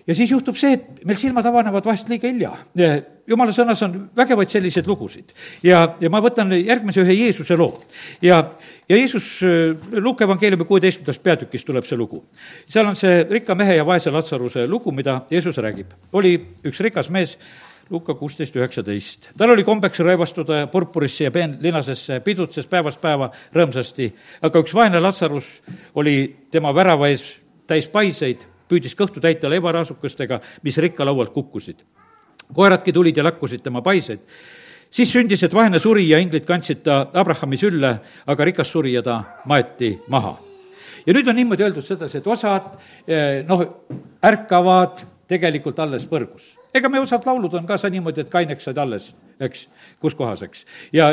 [0.06, 2.52] ja siis juhtub see, et meil silmad avanevad vahest liiga hilja.
[3.26, 5.32] jumala sõnas on vägevaid selliseid lugusid
[5.66, 7.80] ja, ja ma võtan järgmise ühe Jeesuse loo.
[8.22, 8.42] ja,
[8.88, 9.40] ja Jeesus,
[9.92, 12.24] Luuke evangeeliumi kuueteistkümnendast peatükist tuleb see lugu.
[12.68, 15.94] seal on see rikka mehe ja vaese Latsaruse lugu, mida Jeesus räägib.
[16.12, 17.38] oli üks rikas mees,
[17.90, 19.30] Luka kuusteist üheksateist.
[19.38, 24.10] tal oli kombeks rõivastuda purpurisse ja peenlinasesse, pidutses päevast päeva rõõmsasti,
[24.42, 25.60] aga üks vaene Latsarus
[25.94, 27.24] oli tema värava ees
[27.66, 31.84] täis paiseid püüdis kõhtu täita leivaraasukestega, mis rikkalaualt kukkusid.
[32.54, 34.20] koeradki tulid ja lakkusid tema paiseid.
[34.90, 39.02] siis sündis, et vaene suri ja inglid kandsid ta Abrahami sülle, aga rikas suri ja
[39.02, 40.38] ta maeti maha.
[41.06, 43.64] ja nüüd on niimoodi öeldud sedasi, et osad eh, noh,
[44.22, 48.78] ärkavad tegelikult alles põrgus ega me osad laulud on ka sa niimoodi, et kaineks said
[48.78, 49.66] alles, eks,
[50.02, 50.64] kus kohas, eks.
[50.92, 51.10] ja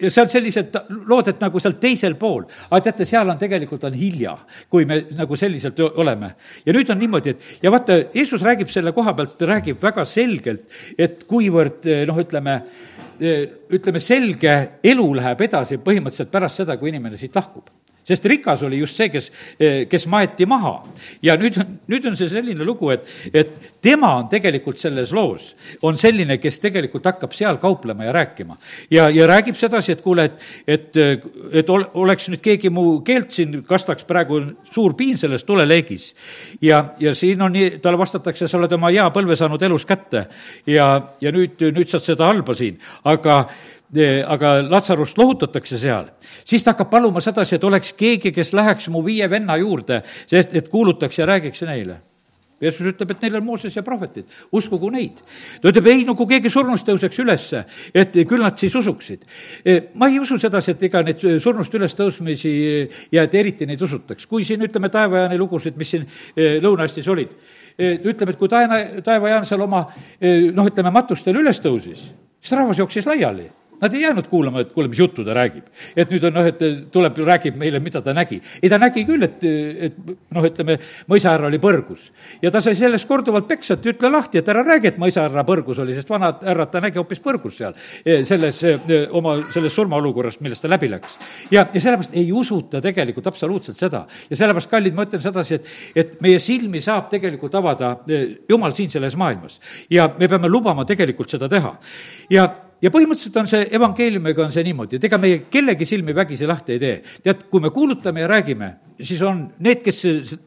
[0.00, 0.76] ja seal sellised
[1.08, 4.34] lood, et nagu seal teisel pool, aga teate, seal on tegelikult on hilja,
[4.70, 6.34] kui me nagu selliselt oleme.
[6.66, 10.68] ja nüüd on niimoodi, et ja vaata, Jeesus räägib selle koha pealt, räägib väga selgelt,
[10.98, 12.60] et kuivõrd noh, ütleme,
[13.18, 17.77] ütleme, selge elu läheb edasi põhimõtteliselt pärast seda, kui inimene siit lahkub
[18.08, 19.30] sest rikas oli just see, kes,
[19.90, 20.74] kes maeti maha.
[21.22, 23.52] ja nüüd on, nüüd on see selline lugu, et, et
[23.84, 25.52] tema on tegelikult selles loos,
[25.86, 28.56] on selline, kes tegelikult hakkab seal kauplema ja rääkima.
[28.90, 31.00] ja, ja räägib sedasi, et kuule, et, et,
[31.62, 34.40] et ol, oleks nüüd keegi mu keelt siin, kastaks praegu
[34.72, 36.14] suur piin selles tuleleegis.
[36.62, 40.26] ja, ja siin on nii, talle vastatakse, sa oled oma hea põlve saanud elus kätte
[40.66, 40.88] ja,
[41.20, 43.44] ja nüüd, nüüd saad seda halba siin, aga
[44.26, 46.10] aga Latsarust lohutatakse seal,
[46.44, 50.54] siis ta hakkab paluma sedasi, et oleks keegi, kes läheks mu viie venna juurde, sest
[50.56, 52.02] et kuulutaks ja räägiks neile.
[52.58, 55.20] Jeesus ütleb, et neil on Mooses ja prohvetid, uskugu neid.
[55.62, 57.60] ta ütleb, ei, no kui keegi surnust tõuseks ülesse,
[57.94, 59.22] et küll nad siis usuksid.
[59.94, 62.50] ma ei usu sedasi, et ega neid surnust ülestõusmisi
[63.14, 64.26] ja et eriti neid usutaks.
[64.26, 67.30] kui siin ütleme taevajaani lugusid, mis siin Lõuna-Eestis olid,
[67.78, 69.86] ütleme, et kui taeva, taevajaan seal oma
[70.20, 72.10] noh, ütleme matustel üles tõusis,
[72.42, 73.46] siis rahvas jooksis laiali
[73.80, 75.66] Nad ei jäänud kuulama, et kuule, mis juttu ta räägib.
[75.96, 76.62] et nüüd on noh, et
[76.92, 78.40] tuleb, räägib meile, mida ta nägi.
[78.62, 79.96] ei, ta nägi küll, et, et
[80.34, 82.10] noh, ütleme, mõisahärra oli põrgus.
[82.42, 85.78] ja ta sai sellest korduvalt peksa, et ütle lahti, et ära räägi, et mõisahärra põrgus
[85.78, 88.60] oli, sest vanad härrad ta nägi hoopis põrgus seal, e, selles
[89.10, 91.18] oma, selles surmaolukorrast, millest ta läbi läks.
[91.50, 94.04] ja, ja sellepärast ei usuta tegelikult absoluutselt seda.
[94.30, 97.96] ja sellepärast, kallid, ma ütlen sedasi, et, et meie silmi saab tegelikult avada
[98.48, 99.60] Jumal siin selles maailmas.
[99.90, 101.76] ja me peame lubama tegelikult seda teha.
[102.30, 102.48] ja
[102.82, 106.76] ja põhimõtteliselt on see evangeeliumiga on see niimoodi, et ega meie kellegi silmi vägisi lahti
[106.76, 106.96] ei tee.
[107.22, 110.02] tead, kui me kuulutame ja räägime, siis on need, kes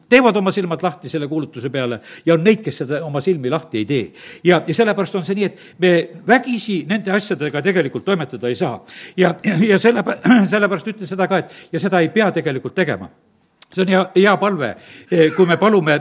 [0.08, 3.82] teevad oma silmad lahti selle kuulutuse peale ja on neid, kes seda oma silmi lahti
[3.82, 4.12] ei tee.
[4.44, 5.92] ja, ja sellepärast on see nii, et me
[6.26, 8.78] vägisi nende asjadega tegelikult toimetada ei saa.
[9.16, 9.34] ja,
[9.72, 10.04] ja selle,
[10.54, 13.10] sellepärast ütlen seda ka, et ja seda ei pea tegelikult tegema
[13.72, 14.72] see on hea, hea palve,
[15.36, 15.96] kui me palume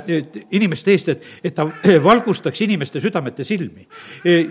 [0.57, 1.65] inimeste eest, et, et ta
[2.03, 3.85] valgustaks inimeste südamete silmi.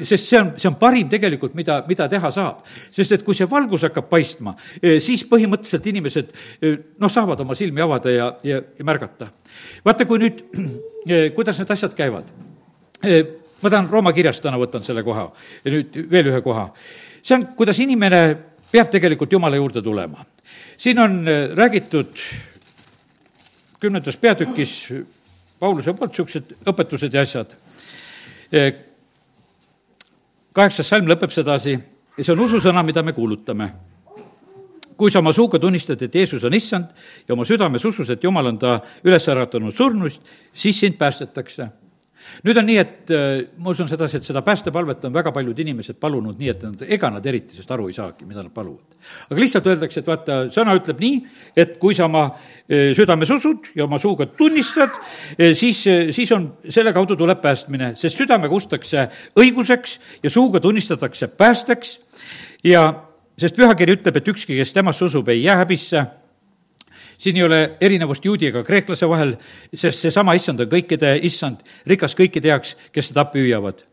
[0.02, 2.64] sest see on, see on parim tegelikult, mida, mida teha saab.
[2.66, 6.32] sest et kui see valgus hakkab paistma, siis põhimõtteliselt inimesed
[7.00, 9.30] noh, saavad oma silmi avada ja, ja, ja märgata.
[9.84, 10.44] vaata, kui nüüd,
[11.36, 12.28] kuidas need asjad käivad.
[13.60, 15.28] ma tahan Rooma kirjast täna võtan selle koha,
[15.68, 16.70] nüüd veel ühe koha.
[17.22, 18.22] see on, kuidas inimene
[18.70, 20.24] peab tegelikult Jumala juurde tulema.
[20.78, 22.16] siin on räägitud
[23.80, 24.92] kümnendas peatükis
[25.60, 27.52] Pauluse poolt niisugused õpetused ja asjad.
[30.52, 31.78] kaheksas salm lõpeb sedasi
[32.24, 33.70] see on ususõna, mida me kuulutame.
[34.96, 36.90] kui sa oma suuga tunnistad, et Jeesus on issand
[37.28, 40.20] ja oma südames usus, et Jumal on ta üles äratanud surnust,
[40.52, 41.68] siis sind päästetakse
[42.46, 45.98] nüüd on nii, et äh, ma usun sedasi, et seda päästepalvet on väga paljud inimesed
[46.00, 48.96] palunud nii, et nad, ega nad eriti sellest aru ei saagi, mida nad paluvad.
[49.30, 51.18] aga lihtsalt öeldakse, et vaata, sõna ütleb nii,
[51.64, 54.94] et kui sa oma äh, südames usud ja oma suuga tunnistad,
[55.36, 55.82] äh, siis,
[56.16, 61.98] siis on, selle kaudu tuleb päästmine, sest südamega ustakse õiguseks ja suuga tunnistatakse päästeks
[62.66, 62.88] ja
[63.40, 66.04] sest pühakiri ütleb, et ükski, kes temasse usub, ei jää häbisse
[67.20, 69.36] siin ei ole erinevust juudi ega kreeklase vahel,
[69.74, 73.84] sest seesama issand on kõikide issand, rikas kõikide jaoks, kes seda appi hüüavad.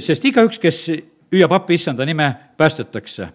[0.00, 0.84] sest igaüks, kes
[1.32, 3.28] hüüab appi issanda nime, päästetakse.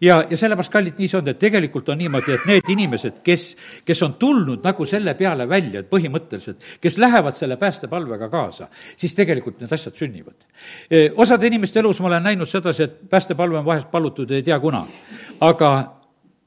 [0.00, 3.46] ja, ja sellepärast, kallid, nii see on, et tegelikult on niimoodi, et need inimesed, kes,
[3.86, 9.14] kes on tulnud nagu selle peale välja, et põhimõtteliselt, kes lähevad selle päästepalvega kaasa, siis
[9.14, 10.36] tegelikult need asjad sünnivad.
[11.16, 14.86] osade inimeste elus ma olen näinud sedasi, et päästepalve on vahest palutud ei tea kuna,
[15.40, 15.95] aga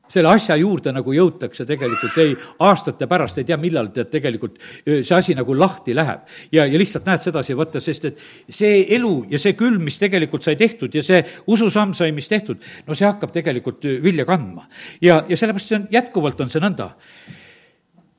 [0.10, 5.16] selle asja juurde nagu jõutakse tegelikult ei, aastate pärast ei tea, millal tead tegelikult see
[5.16, 6.26] asi nagu lahti läheb.
[6.52, 10.46] ja, ja lihtsalt näed sedasi, vaata, sest et see elu ja see külm, mis tegelikult
[10.46, 14.68] sai tehtud ja see ususamm sai, mis tehtud, no see hakkab tegelikult vilja kandma.
[15.02, 16.92] ja, ja sellepärast see on, jätkuvalt on see nõnda.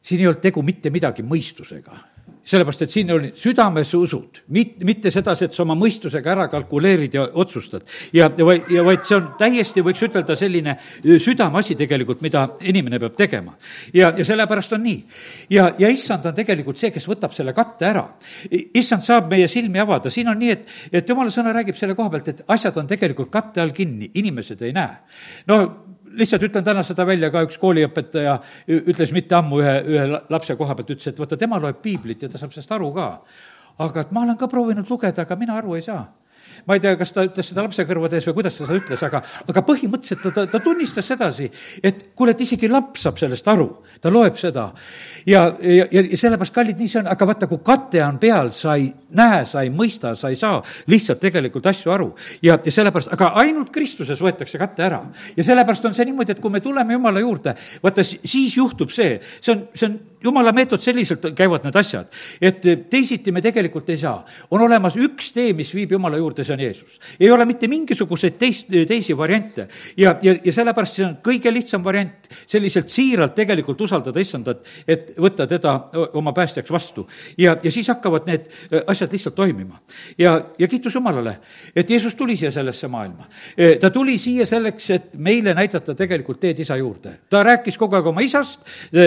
[0.02, 1.98] siin ei olnud tegu mitte midagi mõistusega
[2.44, 7.14] sellepärast, et siin oli südames usud, mit-, mitte sedasi, et sa oma mõistusega ära kalkuleerid
[7.16, 7.84] ja otsustad.
[8.12, 13.00] ja, ja vaid, ja vaid see on täiesti, võiks ütelda, selline südameasi tegelikult, mida inimene
[13.02, 13.56] peab tegema.
[13.94, 15.04] ja, ja sellepärast on nii.
[15.50, 18.06] ja, ja issand on tegelikult see, kes võtab selle katte ära.
[18.50, 22.10] issand saab meie silmi avada, siin on nii, et, et jumala sõna räägib selle koha
[22.10, 25.00] pealt, et asjad on tegelikult katte all kinni, inimesed ei näe.
[25.50, 25.62] no
[26.18, 30.76] lihtsalt ütlen täna seda välja, ka üks kooliõpetaja ütles mitte ammu ühe, ühe lapse koha
[30.78, 33.10] pealt, ütles, et vaata, tema loeb piiblit ja ta saab sellest aru ka.
[33.80, 36.02] aga et ma olen ka proovinud lugeda, aga mina aru ei saa
[36.66, 39.02] ma ei tea, kas ta ütles seda lapse kõrvade ees või kuidas ta seda ütles,
[39.06, 41.48] aga, aga põhimõtteliselt ta, ta, ta tunnistas sedasi,
[41.82, 43.68] et kuule, et isegi laps saab sellest aru,
[44.00, 44.70] ta loeb seda.
[45.26, 48.76] ja, ja, ja sellepärast, kallid, nii see on, aga vaata, kui kate on peal, sa
[48.80, 52.12] ei näe, sa ei mõista, sa ei saa lihtsalt tegelikult asju aru.
[52.42, 55.02] ja, ja sellepärast, aga ainult Kristuses võetakse kate ära.
[55.36, 59.18] ja sellepärast on see niimoodi, et kui me tuleme Jumala juurde, vaata, siis juhtub see,
[59.40, 62.06] see on, see on jumala meetod, selliselt käivad need asjad.
[62.40, 64.24] et teisiti me tegelikult ei saa.
[64.50, 67.00] on olemas üks tee, mis viib jumala juurde, see on Jeesus.
[67.20, 69.68] ei ole mitte mingisuguseid teist, teisi variante.
[69.96, 75.14] ja, ja, ja sellepärast see on kõige lihtsam variant selliselt siiralt tegelikult usaldada issandat, et
[75.18, 75.76] võtta teda
[76.18, 77.08] oma päästjaks vastu.
[77.38, 78.50] ja, ja siis hakkavad need
[78.86, 79.80] asjad lihtsalt toimima.
[80.18, 81.38] ja, ja kiitus Jumalale,
[81.76, 83.28] et Jeesus tuli siia sellesse maailma.
[83.80, 87.18] ta tuli siia selleks, et meile näidata tegelikult teed isa juurde.
[87.30, 88.60] ta rääkis kogu aeg oma isast,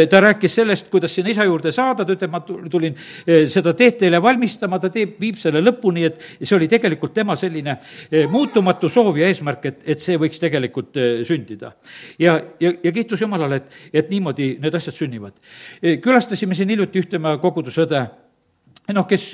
[0.09, 2.39] ta rääkis sellest, kuidas kuidas sinna isa juurde saada, ta ütleb, ma
[2.71, 2.95] tulin
[3.27, 7.35] eh, seda teed teile valmistama, ta teeb, viib selle lõpuni, et see oli tegelikult tema
[7.39, 7.75] selline
[8.09, 11.73] eh, muutumatu soov ja eesmärk, et, et see võiks tegelikult eh, sündida.
[12.19, 15.35] ja, ja, ja kiitus Jumalale, et, et niimoodi need asjad sünnivad.
[15.81, 18.05] külastasime siin hiljuti ühte oma kogudusõde,
[18.93, 19.27] noh, kes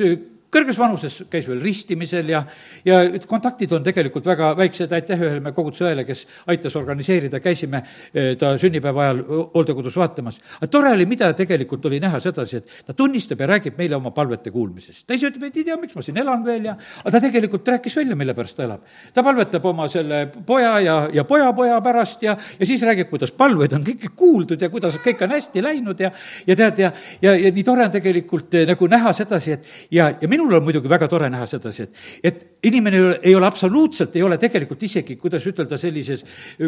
[0.54, 2.42] kõrges vanuses käis veel ristimisel ja,
[2.86, 7.82] ja kontaktid on tegelikult väga väiksed, aitäh ühele me koguduse õele, kes aitas organiseerida, käisime
[7.84, 9.22] eh, ta sünnipäeva ajal
[9.54, 10.40] hooldekodus vaatamas.
[10.58, 14.12] aga tore oli, mida tegelikult oli näha sedasi, et ta tunnistab ja räägib meile oma
[14.16, 15.06] palvete kuulmisest.
[15.08, 17.68] ta ise ütleb, et ei tea, miks ma siin elan veel ja, aga ta tegelikult
[17.76, 18.86] rääkis välja, mille pärast ta elab.
[19.14, 23.78] ta palvetab oma selle poja ja, ja pojapoja pärast ja, ja siis räägib, kuidas palveid
[23.78, 26.12] on kõike kuuldud ja kuidas kõik on hästi läinud ja,
[26.48, 30.10] ja tead, ja, ja, ja nii tore on tegelikult eh, nagu näha sedasi, et ja,
[30.18, 33.47] ja minul on muidugi väga tore näha sedasi, et, et inimene ei ole, ei ole
[33.47, 36.23] absoluutselt, ei ole tegelikult isegi, kuidas ütelda, sellises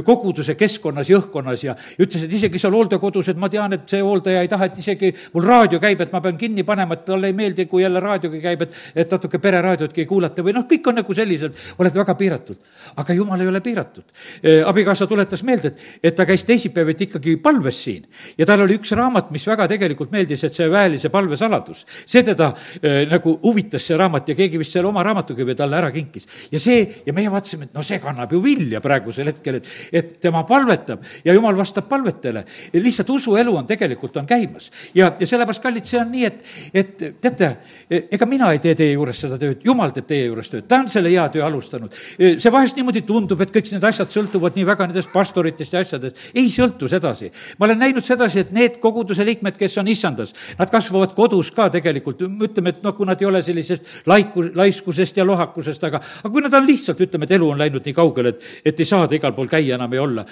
[0.05, 4.01] koguduse keskkonnas ja õhkkonnas ja ütles, et isegi seal hooldekodus, et ma tean, et see
[4.03, 7.31] hooldaja ei taha, et isegi mul raadio käib, et ma pean kinni panema, et talle
[7.31, 10.91] ei meeldi, kui jälle raadioga käib, et, et natuke pereraadiotki ei kuulata või noh, kõik
[10.91, 12.59] on nagu sellised, oled väga piiratud.
[13.01, 14.03] aga jumal ei ole piiratud.
[14.67, 18.05] abikaasa tuletas meelde, et, et ta käis teisipäeviti ikkagi palves siin
[18.37, 21.85] ja tal oli üks raamat, mis väga tegelikult meeldis, et see väelise palve saladus.
[22.05, 25.77] see teda äh, nagu huvitas huvitas see raamat ja keegi vist selle oma raamatukõve talle
[25.77, 26.27] ära kinkis.
[26.51, 30.13] ja see, ja meie vaatasime, et no see kannab ju vilja praegusel hetkel, et, et
[30.21, 32.43] tema palvetab ja jumal vastab palvetele.
[32.73, 34.71] lihtsalt usuelu on tegelikult, on käimas.
[34.95, 36.43] ja, ja sellepärast, kallid, see on nii, et,
[36.73, 37.51] et teate,
[38.11, 40.89] ega mina ei tee teie juures seda tööd, jumal teeb teie juures tööd, ta on
[40.89, 41.93] selle hea töö alustanud.
[42.17, 46.31] see vahest niimoodi tundub, et kõik need asjad sõltuvad nii väga nendest pastoritest ja asjadest.
[46.33, 47.31] ei sõltu sedasi.
[47.59, 51.69] ma olen näinud sedasi, et need koguduse liikmed, kes on issandas, nad kasvavad kodus ka
[51.69, 56.33] tegelikult, ütleme, et noh, kui nad ei ole sellisest laiku, laiskusest ja lohakusest, aga, aga
[56.33, 59.17] kui nad on lihtsalt, ütleme, et elu on läinud nii kaugele, et, et ei saada
[59.17, 60.25] igal pool käia enam ja olla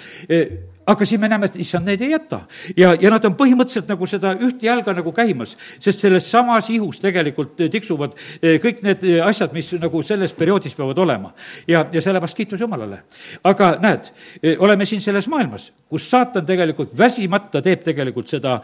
[0.90, 2.40] aga siin me näeme, et issand neid ei jäta.
[2.76, 7.00] ja, ja nad on põhimõtteliselt nagu seda ühte jalga nagu käimas, sest selles samas ihus
[7.02, 11.32] tegelikult tiksuvad eh, kõik need eh, asjad, mis nagu selles perioodis peavad olema.
[11.68, 13.02] ja, ja sellepärast kiitus Jumalale.
[13.44, 14.10] aga näed,
[14.42, 18.60] eh, oleme siin selles maailmas, kus saatan tegelikult väsimata teeb tegelikult seda,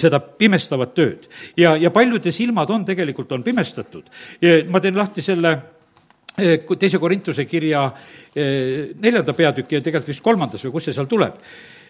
[0.00, 1.28] seda pimestavat tööd.
[1.56, 4.04] ja, ja paljude silmad on tegelikult, on pimestatud.
[4.68, 5.58] ma teen lahti selle
[6.38, 7.88] teise Korintuse kirja
[8.34, 11.40] neljanda peatüki ja tegelikult vist kolmandas või kus see seal tuleb.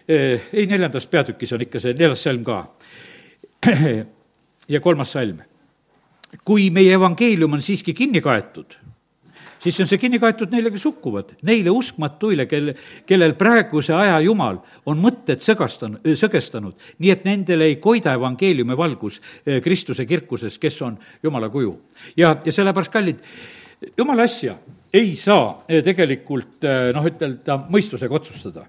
[0.09, 2.63] ei, neljandas peatükis on ikka see neljas salm ka.
[4.73, 5.41] ja kolmas salm.
[6.45, 8.75] kui meie evangeelium on siiski kinni kaetud,
[9.63, 12.73] siis on see kinni kaetud neile, kes hukkuvad, neile uskmatuile, kel,
[13.09, 19.19] kellel praeguse aja jumal on mõtted sõgastanud, sõgestanud, nii et nendele ei koida evangeeliumi valgus
[19.63, 21.73] Kristuse kirkuses, kes on Jumala kuju.
[22.17, 23.25] ja, ja sellepärast, kallid,
[23.97, 24.57] jumala asja
[24.93, 28.65] ei saa eh, tegelikult eh, noh, ütelda mõistusega otsustada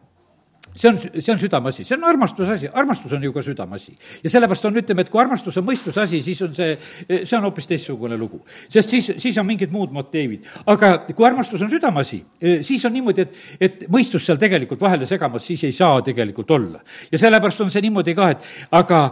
[0.71, 3.97] see on, see on südameasi, see on armastuse asi, armastus on ju ka südameasi.
[4.23, 6.77] ja sellepärast on, ütleme, et kui armastus on mõistuse asi, siis on see,
[7.09, 8.45] eh, see on hoopis teistsugune lugu.
[8.69, 10.47] sest siis, siis on mingid muud motiivid.
[10.67, 12.23] aga kui armastus on südameasi,
[12.63, 16.85] siis on niimoodi, et, et mõistus seal tegelikult vahele segamas, siis ei saa tegelikult olla.
[17.11, 19.09] ja sellepärast on see niimoodi ka, et aga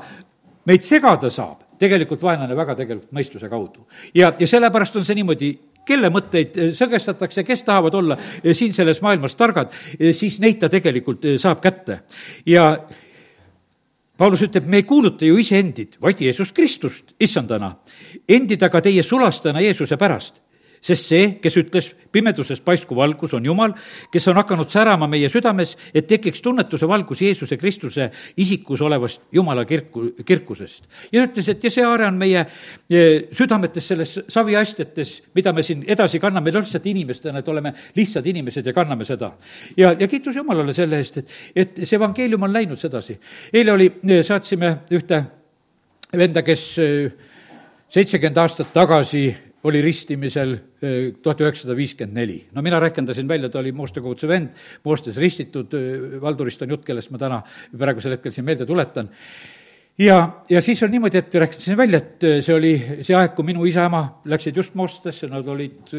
[0.68, 3.86] meid segada saab tegelikult vaenlane väga tegelikult mõistuse kaudu.
[4.14, 5.52] ja, ja sellepärast on see niimoodi,
[5.88, 10.60] kelle mõtteid eh, sõgestatakse, kes tahavad olla eh, siin selles maailmas targad, eh, siis neid
[10.60, 12.02] ta tegelikult saab kätte.
[12.46, 12.70] ja
[14.18, 17.70] Paulus ütleb, me ei kuuluta ju iseendid, vaid Jeesus Kristust issandana,
[18.28, 20.42] endid aga teie sulastena Jeesuse pärast
[20.84, 23.74] sest see, kes ütles, pimeduses paisku valgus, on Jumal,
[24.12, 29.64] kes on hakanud särama meie südames, et tekiks tunnetuse valgus Jeesuse Kristuse isikus olevast Jumala
[29.68, 30.84] kirku, kirkusest.
[31.12, 35.84] ja ütles, et ja see aare on meie eh, südametes, selles saviastjates, mida me siin
[35.86, 39.32] edasi kanname, lihtsalt inimestena, et oleme lihtsad inimesed ja kanname seda.
[39.76, 43.18] ja, ja kiitus Jumalale selle eest, et, et see evangeelium on läinud sedasi.
[43.52, 45.22] eile oli, eh, saatsime ühte
[46.16, 47.12] venda, kes eh,
[47.88, 52.38] seitsekümmend aastat tagasi oli ristimisel eh, tuhat üheksasada viiskümmend neli.
[52.54, 54.50] no mina rehkendasin välja, ta oli Mooste koguduse vend,
[54.84, 57.42] Moostes ristitud, eh, Valdurist on jutt, kellest ma täna
[57.78, 59.10] praegusel hetkel siin meelde tuletan.
[59.98, 60.18] ja,
[60.50, 63.66] ja siis on niimoodi, et rehkendasin välja, et eh, see oli see aeg, kui minu
[63.66, 65.94] isa-ema läksid just Moostesse, nad olid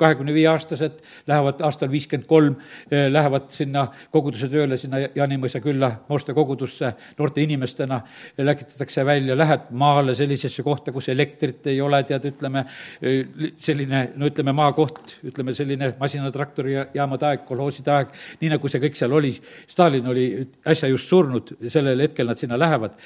[0.00, 2.56] kahekümne viie aastased, lähevad aastal viiskümmend kolm,
[2.90, 8.00] eh, lähevad sinna koguduse tööle, sinna Jaanimõisa külla, Mooste kogudusse noorte inimestena,
[8.38, 12.64] läkitatakse välja, lähed maale sellisesse kohta, kus elektrit ei ole, tead, ütleme,
[13.02, 13.24] eh,
[13.60, 18.98] selline, no ütleme, maakoht, ütleme selline masinatraktori jaamade aeg, kolhooside aeg, nii nagu see kõik
[18.98, 19.34] seal oli,
[19.70, 20.26] Stalin oli
[20.66, 22.96] äsja just surnud, sellel hetkel nad sinna lähevad.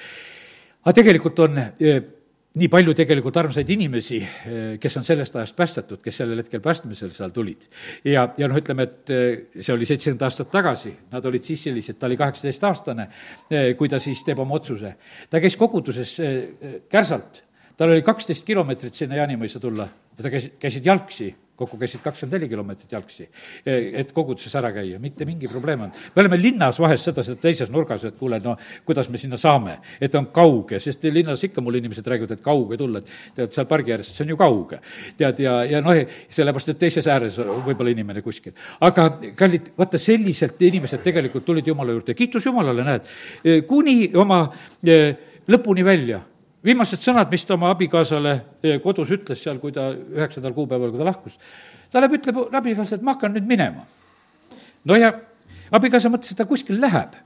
[0.85, 2.03] aga tegelikult on eh,
[2.55, 7.11] nii palju tegelikult armsaid inimesi, eh, kes on sellest ajast päästetud, kes sellel hetkel päästmisel
[7.15, 7.67] seal tulid.
[8.05, 11.99] ja, ja noh, ütleme, et eh, see oli seitsekümmend aastat tagasi, nad olid siis sellised,
[11.99, 13.09] ta oli kaheksateistaastane,
[13.51, 14.95] eh, kui ta siis teeb oma otsuse.
[15.31, 16.15] ta käis koguduses
[16.89, 17.43] Kärsalt,
[17.77, 22.35] tal oli kaksteist kilomeetrit sinna Jaanimõisa tulla ja ta käis, käisid jalgsi kokku käisid kakskümmend
[22.35, 23.29] neli kilomeetrit jalgsi,
[23.65, 26.01] et koguduses ära käia, mitte mingi probleem olnud.
[26.15, 30.15] me oleme linnas vahest sedasi teises nurgas, et kuule, no kuidas me sinna saame, et
[30.19, 33.95] on kauge, sest linnas ikka mul inimesed räägivad, et kauge tulla, et tead, seal pargi
[33.95, 34.81] ääres, see on ju kauge.
[35.17, 38.55] tead, ja, ja noh, sellepärast, et teises ääres võib-olla inimene kuskil.
[38.81, 43.11] aga kallid, vaata, selliselt inimesed tegelikult tulid Jumala juurde, kiitus Jumalale, näed,
[43.69, 44.49] kuni oma
[44.83, 45.15] eh,
[45.47, 46.25] lõpuni välja
[46.65, 51.03] viimased sõnad, mis ta oma abikaasale eh, kodus ütles seal, kui ta üheksandal kuupäeval, kui
[51.03, 51.37] ta lahkus,
[51.93, 53.85] ta läheb, ütleb abikaasale, et ma hakkan nüüd minema.
[54.85, 55.13] no ja
[55.75, 57.19] abikaasa mõtles, et ta kuskil läheb.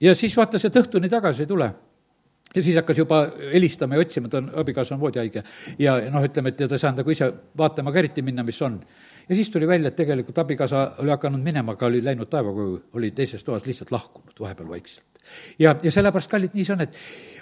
[0.00, 1.72] ja siis vaatas, et õhtuni tagasi ei tule
[2.54, 3.22] ja siis hakkas juba
[3.52, 5.42] helistama ja otsima, ta on, abikaasa on voodihaige.
[5.78, 8.80] ja noh, ütleme, et ta ei saanud nagu ise vaatama ka eriti minna, mis on.
[9.28, 13.10] ja siis tuli välja, et tegelikult abikaasa oli hakanud minema, aga oli läinud taevakoju, oli
[13.10, 15.11] teises toas lihtsalt lahkunud vahepeal vaikselt
[15.58, 16.98] ja, ja sellepärast, kallid, nii see on, et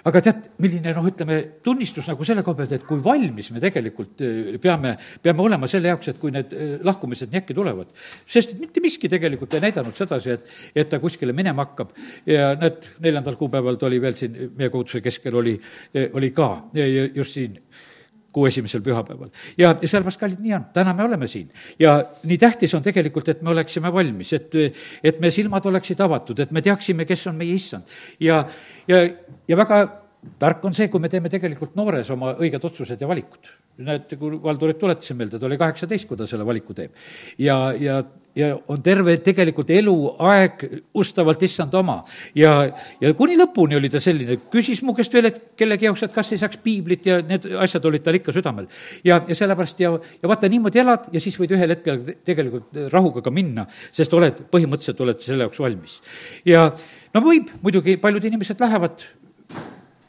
[0.09, 4.23] aga tead, milline noh, ütleme, tunnistus nagu selle koha pealt, et kui valmis me tegelikult
[4.25, 7.93] äh, peame, peame olema selle jaoks, et kui need äh, lahkumised nii äkki tulevad.
[8.29, 11.93] sest mitte miski tegelikult ei näidanud sedasi, et, et ta kuskile minema hakkab.
[12.25, 15.55] ja näed, neljandal kuupäeval ta oli veel siin meie koguduse keskel oli,
[16.13, 16.51] oli ka
[17.15, 17.59] just siin
[18.31, 19.29] kuu esimesel pühapäeval.
[19.57, 21.49] ja, ja sellepärast, kallid, nii on, täna me oleme siin.
[21.79, 24.55] ja nii tähtis on tegelikult, et me oleksime valmis, et,
[25.03, 27.97] et meie silmad oleksid avatud, et me teaksime, kes on meie issand.
[28.19, 28.45] ja,
[28.87, 29.03] ja,
[29.47, 29.81] ja väga
[30.39, 33.51] tark on see, kui me teeme tegelikult noores oma õiged otsused ja valikud
[33.81, 36.93] näete, kui Valdurit tuletasin meelde, ta oli kaheksateist, kui ta selle valiku teeb.
[37.39, 38.01] ja, ja,
[38.35, 40.63] ja on terve tegelikult eluaeg
[40.97, 41.99] ustavalt issand oma.
[42.35, 42.53] ja,
[43.01, 46.31] ja kuni lõpuni oli ta selline, küsis mu käest veel, et kellegi jaoks, et kas
[46.31, 48.69] ei saaks piiblit ja need asjad olid tal ikka südamel.
[49.03, 53.25] ja, ja sellepärast ja, ja vaata, niimoodi elad ja siis võid ühel hetkel tegelikult rahuga
[53.25, 55.99] ka minna, sest oled, põhimõtteliselt oled selle jaoks valmis.
[56.45, 56.69] ja
[57.13, 59.07] no võib, muidugi paljud inimesed lähevad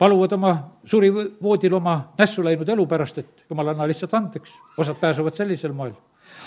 [0.02, 0.54] paluvad oma
[0.86, 5.94] surivoodil oma nässu läinud elu pärast, et jumal, anna lihtsalt andeks, osad pääsevad sellisel moel.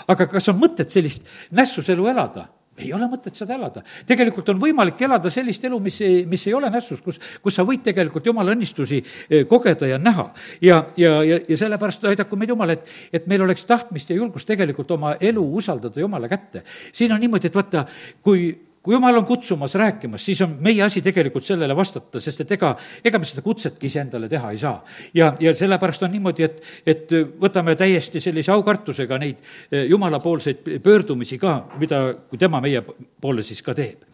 [0.08, 2.48] Aga kas on mõtet sellist nässus elu elada?
[2.76, 3.82] ei ole mõtet seda elada.
[4.06, 7.64] tegelikult on võimalik elada sellist elu, mis ei, mis ei ole nässus, kus, kus sa
[7.64, 10.26] võid tegelikult jumala õnnistusi eh, kogeda ja näha.
[10.60, 14.48] ja, ja, ja, ja sellepärast aidaku meid jumal, et, et meil oleks tahtmist ja julgust
[14.48, 16.62] tegelikult oma elu usaldada jumala kätte.
[16.92, 17.86] siin on niimoodi, et vaata,
[18.22, 18.50] kui
[18.86, 22.70] kui jumal on kutsumas rääkimas, siis on meie asi tegelikult sellele vastata, sest et ega,
[23.04, 24.76] ega me seda kutsetki iseendale teha ei saa.
[25.14, 31.38] ja, ja sellepärast on niimoodi, et, et võtame täiesti sellise aukartusega neid eh, jumalapoolseid pöördumisi
[31.42, 32.84] ka, mida, kui tema meie
[33.20, 34.06] poole siis ka teeb.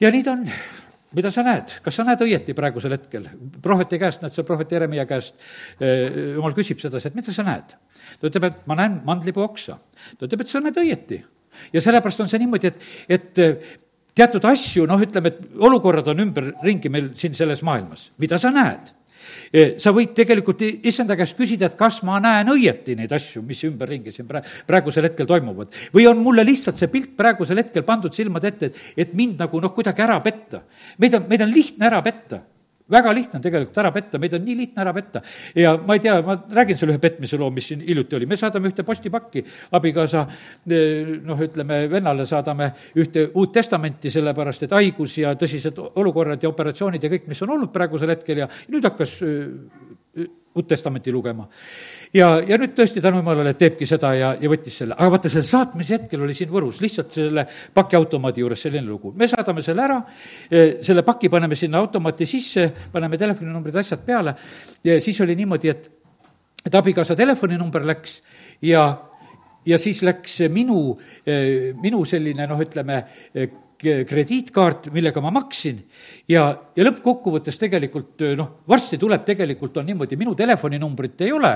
[0.00, 0.48] ja nii ta on
[1.12, 3.28] mida sa näed, kas sa näed õieti praegusel hetkel?
[3.62, 5.36] prohveti käest, näed sa prohvet Jeremiah käest,
[5.80, 7.76] eh, jumal küsib sedasi, et mida sa näed?
[8.16, 9.78] ta ütleb, et ma näen mandlipuu oksa.
[10.16, 11.20] ta ütleb, et sa näed õieti.
[11.72, 13.42] Ja sellepärast on see niimoodi, et, et
[14.16, 18.92] teatud asju, noh, ütleme, et olukorrad on ümberringi meil siin selles maailmas, mida sa näed?
[19.80, 24.12] Sa võid tegelikult issanda käest küsida, et kas ma näen õieti neid asju, mis ümberringi
[24.12, 25.70] siin pra-, praegusel hetkel toimuvad.
[25.94, 29.60] või on mulle lihtsalt see pilt praegusel hetkel pandud silmade ette, et, et mind nagu
[29.60, 30.64] noh, kuidagi ära petta.
[30.98, 32.42] meid on, meid on lihtne ära petta
[32.90, 35.22] väga lihtne on tegelikult ära petta, meid on nii lihtne ära petta.
[35.54, 38.36] ja ma ei tea, ma räägin selle ühe petmise loo, mis siin hiljuti oli, me
[38.36, 39.44] saadame ühte postipakki,
[39.78, 40.26] abikaasa
[40.70, 46.50] eh, noh, ütleme vennale saadame ühte Uut Testamenti, sellepärast et haigus ja tõsised olukorrad ja
[46.50, 51.46] operatsioonid ja kõik, mis on olnud praegusel hetkel ja nüüd hakkas eh, Uut Testamenti lugema.
[52.16, 55.48] Ja, ja nüüd tõesti tänu jumalale teebki seda ja, ja võttis selle, aga vaata, selle
[55.48, 59.12] saatmise hetkel oli siin Võrus lihtsalt selle pakiautomaadi juures selline lugu.
[59.16, 60.00] me saadame selle ära,
[60.50, 64.36] e, selle paki paneme sinna automaati sisse, paneme telefoninumbrid, asjad peale.
[64.84, 65.88] Ja siis oli niimoodi, et,
[66.66, 68.20] et abikaasa telefoninumber läks
[68.62, 68.84] ja
[69.66, 70.96] ja siis läks minu,
[71.26, 73.04] e, minu selline noh, ütleme,
[73.34, 73.46] e,
[73.82, 75.80] krediitkaart, millega ma maksin.
[76.30, 76.44] Ja,
[76.76, 81.52] ja lõppkokkuvõttes tegelikult noh, varsti tuleb, tegelikult on niimoodi, minu telefoninumbrit ei ole,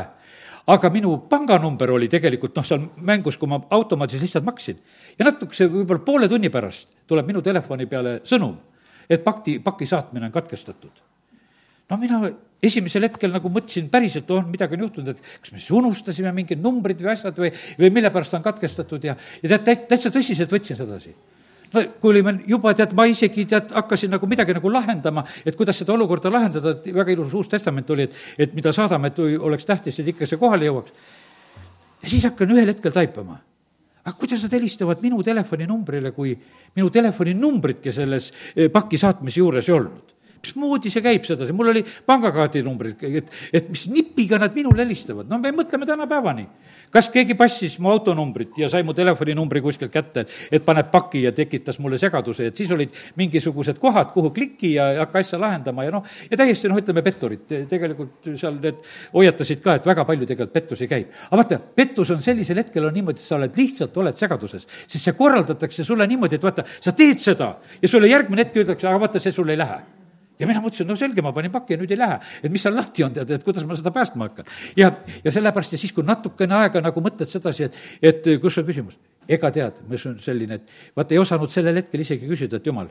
[0.66, 4.80] aga minu panganumber oli tegelikult noh, seal mängus, kui ma automaadis lihtsalt maksin.
[5.18, 8.56] ja natukese, võib-olla poole tunni pärast tuleb minu telefoni peale sõnum,
[9.08, 11.04] et pakti, paki saatmine on katkestatud.
[11.90, 12.20] no mina
[12.62, 16.62] esimesel hetkel nagu mõtlesin päriselt, on midagi on juhtunud, et kas me siis unustasime mingid
[16.62, 20.78] numbrid või asjad või, või mille pärast on katkestatud ja, ja tead, täitsa tõsiselt võtsin
[20.78, 21.14] sedasi
[21.74, 25.78] no kui olime juba, tead, ma isegi tead, hakkasin nagu midagi nagu lahendama, et kuidas
[25.80, 29.68] seda olukorda lahendada, et väga ilus Uus Testament oli, et, et mida saadame, et oleks
[29.68, 31.12] tähtis, et ikka see kohale jõuaks.
[32.02, 33.38] ja siis hakkan ühel hetkel taipama.
[34.04, 36.36] aga kuidas nad helistavad minu telefoninumbrile, kui
[36.76, 40.15] minu telefoninumbritki selles eh, paki saatmise juures ei olnud?
[40.46, 45.28] Mismoodi see käib sedasi, mul oli pangakaardi numbrid, et, et mis nipiga nad minule helistavad,
[45.30, 46.46] no me mõtleme tänapäevani.
[46.90, 51.32] kas keegi passis mu autonumbrit ja sai mu telefoninumbri kuskilt kätte, et paneb paki ja
[51.32, 55.92] tekitas mulle segaduse, et siis olid mingisugused kohad, kuhu kliki ja hakka asja lahendama ja
[55.92, 58.80] noh, ja täiesti noh, ütleme petturid, tegelikult seal need
[59.14, 61.10] hoiatasid ka, et väga palju tegelikult pettusi käib.
[61.26, 65.02] aga vaata, pettus on sellisel hetkel on niimoodi, et sa oled lihtsalt, oled segaduses, sest
[65.02, 69.04] see korraldatakse sulle niimoodi, et vaata, sa teed seda ja sulle järgmine hetk öeldakse, aga
[69.04, 69.95] vaata, see sul ei lähe
[70.38, 72.18] ja mina mõtlesin, no selge, ma panin pakki ja nüüd ei lähe.
[72.42, 74.48] et mis seal lahti on, tead, et kuidas ma seda päästma hakkan.
[74.76, 74.92] ja,
[75.24, 78.98] ja sellepärast ja siis, kui natukene aega nagu mõtled sedasi, et, et kus on küsimus,
[79.28, 82.90] ega tead, mis on selline, et vaata, ei osanud sellel hetkel isegi küsida, et jumal,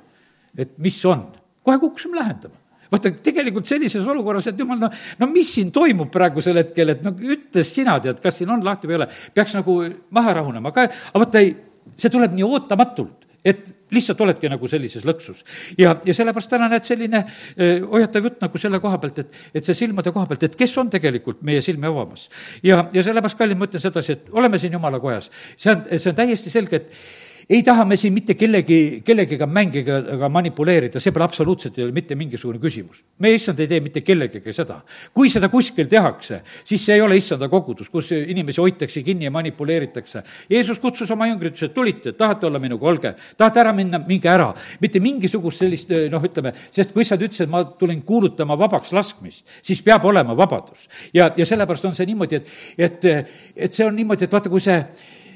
[0.58, 1.28] et mis on.
[1.66, 4.90] kohe kukkusime lähendama vaata, tegelikult sellises olukorras, et jumal, no,
[5.20, 8.90] no mis siin toimub praegusel hetkel, et no ütles sina, tead, kas siin on lahti
[8.90, 9.80] või ei ole, peaks nagu
[10.14, 11.56] maha rahunema, aga, aga vaata ei,
[11.98, 15.44] see tuleb nii ootamatult et lihtsalt oledki nagu sellises lõksus.
[15.78, 19.68] ja, ja sellepärast täna näed selline eh, hoiatav jutt nagu selle koha pealt, et, et
[19.68, 22.30] see silmade koha pealt, et kes on tegelikult meie silmi avamas.
[22.64, 25.32] ja, ja sellepärast, kallid, ma ütlen sedasi, et oleme siin jumala kojas.
[25.58, 30.00] see on, see on täiesti selge, et ei taha me siin mitte kellegi, kellegiga mängida
[30.16, 33.04] ega manipuleerida, see pole absoluutselt ei ole mitte mingisugune küsimus.
[33.22, 34.80] meie issand ei tee mitte kellegagi seda.
[35.14, 39.32] kui seda kuskil tehakse, siis see ei ole issanda kogudus, kus inimesi hoitakse kinni ja
[39.32, 40.24] manipuleeritakse.
[40.50, 44.30] Jeesus kutsus oma jüngrid, ütles, et tulite, tahate olla minuga, olge, tahate ära minna, minge
[44.30, 44.54] ära.
[44.82, 49.46] mitte mingisugust sellist noh, ütleme, sest kui sa ütlesid, et ma tulin kuulutama vabaks laskmist,
[49.62, 50.90] siis peab olema vabadus.
[51.14, 54.64] ja, ja sellepärast on see niimoodi, et, et, et see on niimoodi, et vaata, kui
[54.64, 54.82] see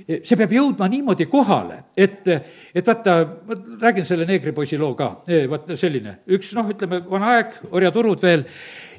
[0.09, 2.27] see peab jõudma niimoodi kohale, et,
[2.73, 5.09] et vaata, ma räägin selle neegripoisi loo ka,
[5.51, 8.47] vaata selline, üks noh, ütleme, vana aeg, orjaturud veel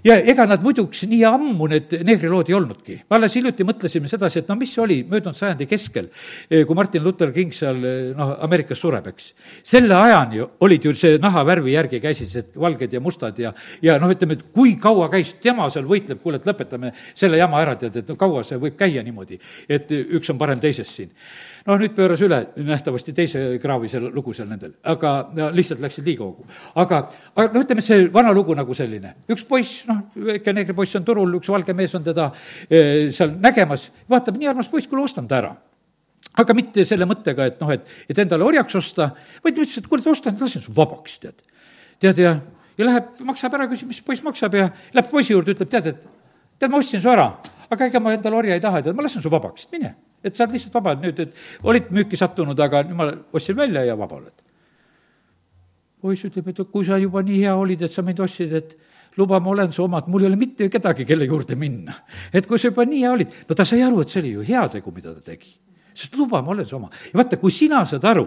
[0.07, 2.97] ja ega nad muiduks nii ammu need neegrilood ei olnudki.
[3.11, 6.09] alles hiljuti mõtlesime sedasi, et no mis oli möödunud sajandi keskel,
[6.51, 9.33] eh, kui Martin Luther King seal eh, noh, Ameerikas sureb, eks.
[9.63, 13.53] selle ajani olid ju see nahavärvi järgi käisid see valged ja mustad ja,
[13.83, 17.61] ja noh, ütleme, et kui kaua käis tema seal võitleb, kuule, et lõpetame selle jama
[17.61, 21.15] ära, tead, et no kaua see võib käia niimoodi, et üks on parem teisest siin
[21.67, 26.07] noh, nüüd pööras üle nähtavasti teise kraavi see lugu seal nendel, aga no, lihtsalt läksid
[26.07, 26.47] liiga hoogu.
[26.81, 27.03] aga,
[27.35, 31.35] aga no ütleme, see vana lugu nagu selline, üks poiss, noh, väike neegripoiss on turul,
[31.41, 32.31] üks valge mees on teda
[32.69, 35.53] e, seal nägemas, vaatab, nii armas poiss, kuule, ostan ta ära
[36.41, 39.11] aga mitte selle mõttega, et noh, et, et endale orjaks osta,
[39.45, 41.41] vaid ütles, et kuule, ostan, lasen su vabaks, tead.
[42.01, 42.37] tead, ja,
[42.79, 46.05] ja läheb, maksab ära, küsib, mis poiss maksab ja läheb poisi juurde, ütleb, tead, et
[46.61, 47.27] tead, ma ostsin su ära,
[47.71, 49.95] aga ega ma endale orja ei taha, tead, ma lasen su vabaks, mine
[50.25, 53.85] et sa oled lihtsalt vaba nüüd, et olid müüki sattunud, aga nüüd ma ostsin välja
[53.89, 54.47] ja vaba oled.
[56.01, 58.77] poiss ütleb, et kui sa juba nii hea olid, et sa mind ostsid, et
[59.21, 61.95] luba, ma olen su omad, mul ei ole mitte kedagi, kelle juurde minna.
[62.33, 64.47] et kui sa juba nii hea olid, no ta sai aru, et see oli ju
[64.49, 65.53] heategu, mida ta tegi.
[65.95, 66.91] sest luba, ma olen su oma.
[67.13, 68.27] ja vaata, kui sina saad aru,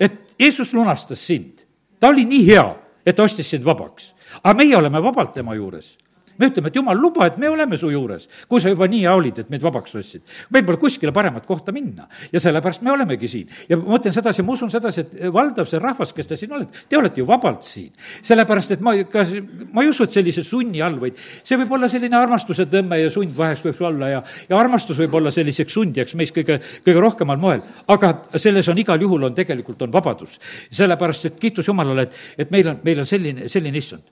[0.00, 1.62] et Jeesus lunastas sind,
[2.00, 2.66] ta oli nii hea,
[3.06, 4.12] et ta ostis sind vabaks.
[4.42, 5.96] aga meie oleme vabalt tema juures
[6.38, 9.14] me ütleme, et jumal, luba, et me oleme su juures, kui sa juba nii hea
[9.16, 10.22] olid, et meid vabaks ostsid.
[10.50, 13.48] meil pole kuskile paremat kohta minna ja sellepärast me olemegi siin.
[13.68, 16.86] ja ma mõtlen sedasi, ma usun sedasi, et valdav see rahvas, kes te siin olete,
[16.88, 17.90] te olete ju vabalt siin.
[18.22, 19.26] sellepärast, et ma, ka,
[19.72, 23.10] ma ei usu, et sellise sunni all, vaid see võib olla selline armastuse tõmme ja
[23.12, 27.40] sund vahest võib olla ja, ja armastus võib olla selliseks sundijaks meis kõige, kõige rohkemal
[27.40, 27.62] moel.
[27.88, 30.38] aga selles on igal juhul on tegelikult, on vabadus.
[30.70, 34.02] sellepärast, et kiitus Jumalale, et, et meil on, meil on selline, selline issand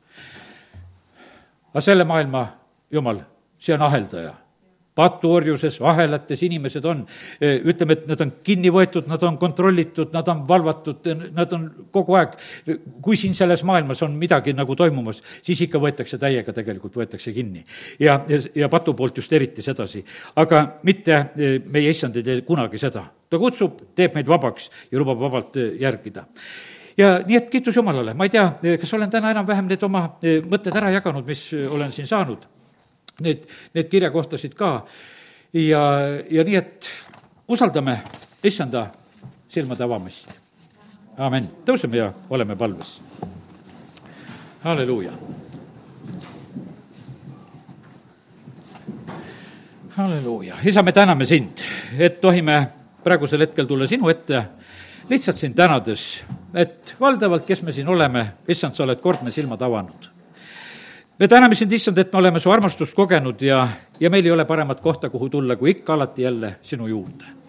[1.71, 2.47] aga selle maailma
[2.93, 3.23] jumal,
[3.59, 4.35] see on aheldaja
[5.01, 7.05] patuorjuses, ahelates inimesed on,
[7.41, 11.07] ütleme, et nad on kinni võetud, nad on kontrollitud, nad on valvatud,
[11.37, 12.35] nad on kogu aeg,
[13.05, 17.65] kui siin selles maailmas on midagi nagu toimumas, siis ikka võetakse täiega, tegelikult võetakse kinni.
[18.01, 20.05] ja, ja, ja patu poolt just eriti sedasi.
[20.37, 21.23] aga mitte
[21.71, 23.05] meie issand ei tee kunagi seda.
[23.31, 26.27] ta kutsub, teeb meid vabaks ja lubab vabalt järgida
[27.01, 28.47] ja nii, et kiitus Jumalale, ma ei tea,
[28.81, 32.45] kas olen täna enam-vähem need oma eh, mõtted ära jaganud, mis olen siin saanud.
[33.21, 33.45] Need,
[33.77, 34.71] need kirjakohtasid ka
[35.53, 35.83] ja,
[36.31, 36.89] ja nii, et
[37.49, 37.99] usaldame
[38.45, 38.87] issanda
[39.49, 40.33] silmade avamist.
[41.19, 43.01] amin, tõuseme ja oleme palves.
[44.63, 45.13] halleluuja.
[49.97, 51.61] halleluuja, isa, me täname sind,
[51.99, 52.67] et tohime
[53.05, 54.45] praegusel hetkel tulla sinu ette
[55.11, 56.23] lihtsalt sind tänades,
[56.55, 60.09] et valdavalt, kes me siin oleme, issand, sa oled kord me silmad avanud.
[61.19, 63.67] me täname sind, issand, et me oleme su armastust kogenud ja,
[64.01, 67.40] ja meil ei ole paremat kohta, kuhu tulla, kui ikka alati jälle sinu juurde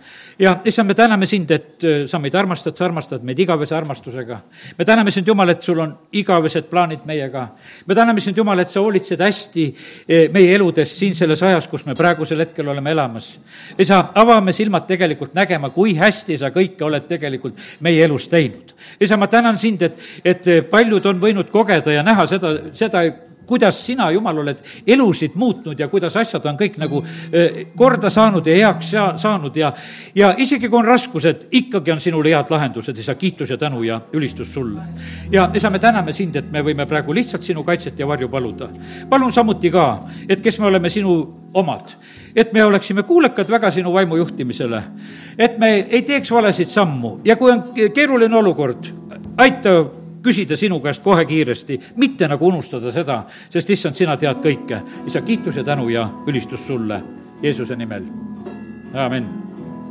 [0.41, 4.39] ja issand, me täname sind, et äh, sa meid armastad, sa armastad meid igavese armastusega.
[4.77, 7.47] me täname sind, Jumal, et sul on igavesed plaanid meiega.
[7.85, 11.85] me täname sind, Jumal, et sa hoolitsed hästi äh, meie eludes siin selles ajas, kus
[11.85, 13.37] me praegusel hetkel oleme elamas.
[13.77, 18.73] isa, avame silmad tegelikult nägema, kui hästi sa kõike oled tegelikult meie elus teinud.
[18.99, 23.05] isa, ma tänan sind, et, et paljud on võinud kogeda ja näha seda, seda
[23.51, 28.47] kuidas sina, Jumal, oled elusid muutnud ja kuidas asjad on kõik nagu eh, korda saanud
[28.47, 29.73] ja heaks saanud ja,
[30.15, 33.99] ja isegi kui on raskused, ikkagi on sinul head lahendused, isa, kiitus ja tänu ja
[34.15, 34.87] ülistus sulle.
[35.31, 38.69] ja isa, me täname sind, et me võime praegu lihtsalt sinu kaitset ja varju paluda.
[39.09, 39.87] palun samuti ka,
[40.29, 41.19] et kes me oleme sinu
[41.53, 41.95] omad,
[42.35, 44.83] et me oleksime kuulekad väga sinu vaimu juhtimisele,
[45.37, 48.93] et me ei teeks valesid sammu ja kui on keeruline olukord,
[49.37, 49.81] aita
[50.23, 54.81] küsida sinu käest kohe kiiresti, mitte nagu unustada seda, sest issand, sina tead kõike.
[55.07, 57.01] isa, kiitus ja tänu ja ülistus sulle
[57.41, 58.03] Jeesuse nimel,
[58.93, 59.50] amin